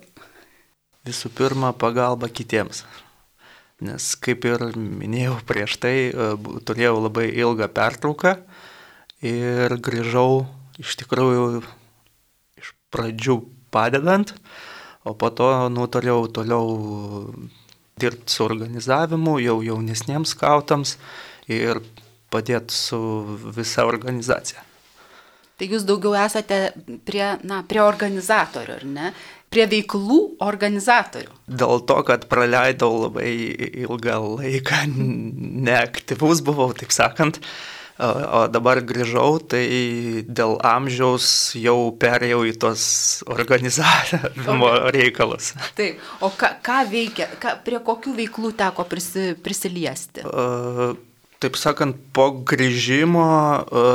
Visų 1.08 1.32
pirma, 1.34 1.72
pagalba 1.74 2.30
kitiems. 2.30 2.84
Nes 3.80 4.12
kaip 4.20 4.44
ir 4.44 4.64
minėjau 4.76 5.38
prieš 5.48 5.78
tai, 5.80 5.96
e, 6.12 6.32
turėjau 6.68 6.98
labai 7.00 7.30
ilgą 7.32 7.70
pertrauką 7.72 8.36
ir 9.24 9.76
grįžau 9.80 10.44
iš 10.80 10.98
tikrųjų 11.00 11.62
iš 12.60 12.74
pradžių 12.92 13.40
padedant, 13.72 14.34
o 15.08 15.14
po 15.16 15.30
to 15.32 15.48
nutariau 15.72 16.28
toliau 16.28 17.34
dirbti 18.00 18.36
su 18.36 18.46
organizavimu 18.46 19.38
jau 19.44 19.60
jaunesniems 19.64 20.36
skautams 20.36 20.98
ir 21.48 21.82
padėti 22.32 22.76
su 22.76 23.00
visa 23.56 23.86
organizacija. 23.88 24.64
Tai 25.60 25.68
jūs 25.68 25.84
daugiau 25.84 26.14
esate 26.16 26.60
prie, 27.04 27.26
na, 27.44 27.64
prie 27.68 27.82
organizatorių, 27.84 28.78
ar 28.78 28.86
ne? 28.88 29.10
Prie 29.50 29.66
veiklų 29.66 30.20
organizatorių. 30.46 31.34
Dėl 31.50 31.82
to, 31.90 31.98
kad 32.06 32.28
praleidau 32.30 32.92
labai 33.08 33.32
ilgą 33.82 34.20
laiką, 34.38 34.84
neaktyvus 35.66 36.44
buvau, 36.46 36.70
taip 36.78 36.94
sakant, 36.94 37.40
o 38.00 38.44
dabar 38.54 38.84
grįžau, 38.86 39.40
tai 39.52 39.64
dėl 40.30 40.56
amžiaus 40.64 41.58
jau 41.60 41.90
perėjau 42.00 42.44
į 42.48 42.54
tos 42.62 42.86
organizavimo 43.26 44.70
okay. 44.70 44.94
reikalus. 45.00 45.52
Taip, 45.76 46.00
o 46.22 46.30
ką, 46.30 46.54
ką 46.64 46.80
veikia, 46.94 47.32
ką, 47.42 47.58
prie 47.66 47.82
kokių 47.90 48.16
veiklų 48.22 48.54
teko 48.62 48.86
prisi, 48.92 49.32
prisiliesti? 49.44 50.26
Uh, 50.30 50.98
Taip 51.40 51.56
sakant, 51.56 51.96
po 52.12 52.26
grįžimo 52.44 53.26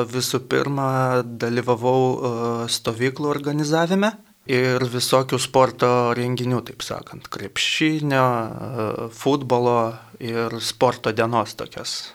visų 0.08 0.38
pirma 0.48 1.20
dalyvavau 1.28 2.64
stovyklų 2.72 3.28
organizavime 3.28 4.14
ir 4.50 4.85
visokių 4.92 5.38
sporto 5.40 5.90
renginių, 6.16 6.61
taip 6.68 6.85
sakant, 6.85 7.28
krepšinio, 7.33 8.26
futbolo 9.14 9.94
ir 10.20 10.59
sporto 10.61 11.12
dienos 11.12 11.57
tokias. 11.59 12.12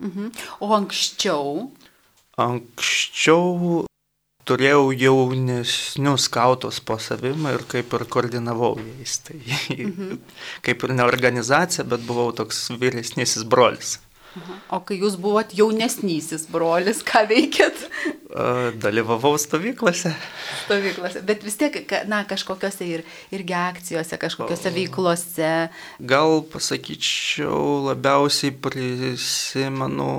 Mhm. 0.00 0.32
O 0.64 0.72
anksčiau? 0.76 1.70
Anksčiau 2.40 3.84
turėjau 4.48 4.90
jaunesnius 4.96 6.26
skautus 6.26 6.80
po 6.82 6.96
savim 6.98 7.44
ir 7.52 7.64
kaip 7.70 7.92
ir 7.96 8.06
koordinavau 8.10 8.74
jais. 8.80 9.18
Tai 9.26 9.38
mhm. 9.40 10.20
kaip 10.66 10.86
ir 10.86 10.94
ne 10.96 11.06
organizacija, 11.06 11.86
bet 11.88 12.04
buvau 12.08 12.32
toks 12.36 12.68
vyresnysis 12.80 13.44
brolis. 13.44 13.98
O 14.70 14.78
kai 14.86 15.00
jūs 15.00 15.16
buvot 15.18 15.50
jaunesnysis 15.58 16.44
brolis, 16.52 17.00
ką 17.06 17.24
veikėt? 17.30 17.80
Dalyvavau 18.78 19.34
stovyklose. 19.42 20.12
Stovyklose, 20.64 21.24
bet 21.26 21.42
vis 21.42 21.58
tiek, 21.58 21.80
na, 22.10 22.22
kažkokiose 22.30 22.86
ir, 22.86 23.02
irgi 23.34 23.56
akcijose, 23.58 24.20
kažkokiose 24.22 24.70
veiklose. 24.76 25.50
Gal 25.98 26.38
pasakyčiau, 26.52 27.90
labiausiai 27.90 28.54
prisimenu 28.54 30.10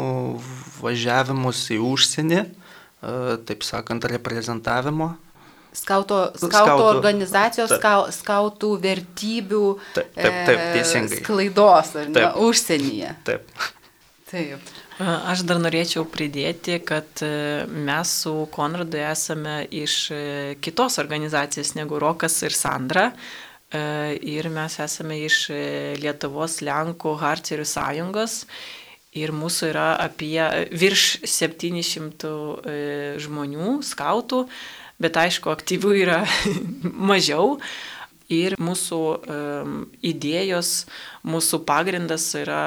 važiavimus 0.84 1.70
į 1.72 1.80
užsienį, 1.94 2.46
taip 3.48 3.68
sakant, 3.68 4.12
reprezentavimo 4.12 5.14
Skauto, 5.72 6.18
skauto, 6.36 6.50
skautų 6.52 6.84
organizacijos, 6.90 7.72
taip. 7.80 8.10
skautų 8.12 8.74
vertybių 8.84 9.68
taip, 9.96 10.10
taip, 10.18 10.40
taip, 10.50 10.64
teisingai. 10.76 11.20
sklaidos, 11.22 11.94
ar 11.96 12.10
ne, 12.10 12.16
taip. 12.18 12.40
užsienyje. 12.44 13.14
Taip. 13.24 13.54
Taip. 14.32 14.64
Aš 15.02 15.42
dar 15.44 15.58
norėčiau 15.60 16.06
pridėti, 16.08 16.78
kad 16.88 17.20
e, 17.26 17.66
mes 17.68 18.12
su 18.22 18.32
Konradu 18.54 19.00
esame 19.04 19.66
iš 19.76 19.96
e, 20.16 20.20
kitos 20.64 20.96
organizacijos 21.02 21.74
negu 21.76 22.00
Rokas 22.00 22.38
ir 22.48 22.56
Sandra. 22.56 23.10
E, 23.12 23.82
ir 24.32 24.48
mes 24.54 24.78
esame 24.80 25.18
iš 25.26 25.42
Lietuvos 26.00 26.62
Lenkų 26.64 27.16
Harcerių 27.20 27.68
sąjungos. 27.74 28.38
Ir 29.20 29.36
mūsų 29.36 29.74
yra 29.74 29.90
apie 30.00 30.40
virš 30.80 31.26
700 31.28 32.32
žmonių, 33.20 33.82
skautų, 33.84 34.46
bet 35.04 35.20
aišku, 35.20 35.52
aktyvių 35.52 35.96
yra 36.06 36.22
mažiau. 37.12 37.58
Ir 38.32 38.56
mūsų 38.64 39.04
idėjos, 40.08 40.76
mūsų 41.28 41.66
pagrindas 41.68 42.32
yra 42.40 42.62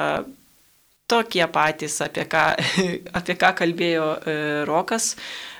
tokie 1.07 1.45
patys, 1.47 1.99
apie 2.05 2.25
ką, 2.29 2.43
apie 3.19 3.35
ką 3.39 3.51
kalbėjo 3.61 4.07
e, 4.17 4.37
Rokas. 4.69 5.15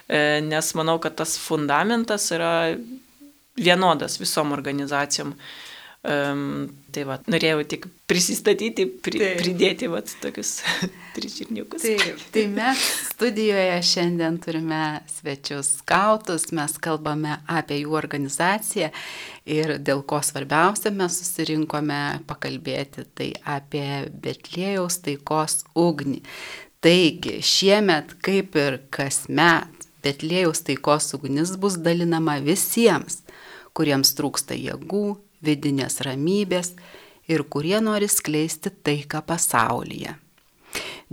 e, 0.07 0.41
nes 0.45 0.73
manau, 0.77 0.99
kad 1.01 1.17
tas 1.17 1.37
fundamentas 1.41 2.29
yra 2.35 2.75
vienodas 3.55 4.19
visom 4.19 4.51
organizacijom. 4.51 5.35
Um, 6.05 6.67
tai 6.93 7.01
va, 7.07 7.15
norėjau 7.31 7.63
tik 7.65 7.85
prisistatyti, 8.05 8.83
pri, 9.01 9.17
Taip. 9.17 9.39
pridėti 9.39 9.87
va, 9.89 10.03
tokius 10.21 10.59
tris 11.15 11.37
žirniukus. 11.39 11.81
Taip, 11.81 12.19
tai 12.35 12.43
mes 12.51 12.83
studijoje 13.07 13.79
šiandien 13.89 14.37
turime 14.43 14.81
svečius 15.09 15.71
skautus, 15.79 16.51
mes 16.53 16.77
kalbame 16.83 17.39
apie 17.49 17.79
jų 17.81 17.97
organizaciją 17.97 18.91
ir 19.49 19.75
dėl 19.81 20.05
ko 20.05 20.21
svarbiausia 20.21 20.93
mes 20.93 21.17
susirinkome 21.23 22.01
pakalbėti, 22.29 23.07
tai 23.17 23.31
apie 23.57 24.05
Betlėjaus 24.13 25.01
taikos 25.07 25.63
ugnį. 25.73 26.21
Taigi, 26.85 27.39
šiemet, 27.41 28.13
kaip 28.21 28.61
ir 28.61 28.83
kasmet, 28.93 29.89
Betlėjaus 30.05 30.61
taikos 30.67 31.15
ugnis 31.17 31.55
bus 31.57 31.79
dalinama 31.81 32.37
visiems, 32.45 33.23
kuriems 33.73 34.13
trūksta 34.13 34.53
jėgų, 34.53 35.07
vidinės 35.43 36.01
ramybės 36.05 36.73
ir 37.27 37.43
kurie 37.49 37.79
nori 37.81 38.07
skleisti 38.11 38.71
taiką 38.85 39.23
pasaulyje. 39.25 40.15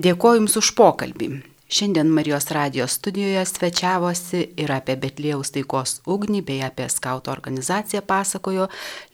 Dėkoju 0.03 0.41
Jums 0.41 0.59
už 0.61 0.75
pokalbį. 0.79 1.31
Šiandien 1.73 2.11
Marijos 2.13 2.51
radijos 2.53 2.99
studijoje 2.99 3.47
svečiavosi 3.49 4.43
ir 4.61 4.73
apie 4.75 4.93
Betlėjaus 5.01 5.55
taikos 5.55 5.95
ugnį 6.05 6.43
bei 6.45 6.59
apie 6.67 6.85
skauto 6.93 7.33
organizaciją 7.33 8.03
pasakojo 8.05 8.67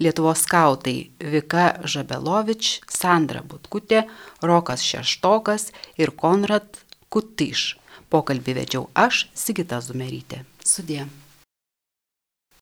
Lietuvos 0.02 0.42
skautai 0.42 0.96
Vika 1.22 1.68
Žabelovič, 1.86 2.72
Sandra 2.90 3.44
Butkutė, 3.46 4.02
Rokas 4.42 4.82
Šeštokas 4.82 5.70
ir 6.02 6.11
Konrad 6.18 6.82
Kutiš. 7.14 7.76
Pokalbį 8.11 8.59
vedžiau 8.59 8.90
aš, 9.06 9.28
Sigita 9.38 9.78
Zumerytė. 9.78 10.42
Sudė. 10.66 11.06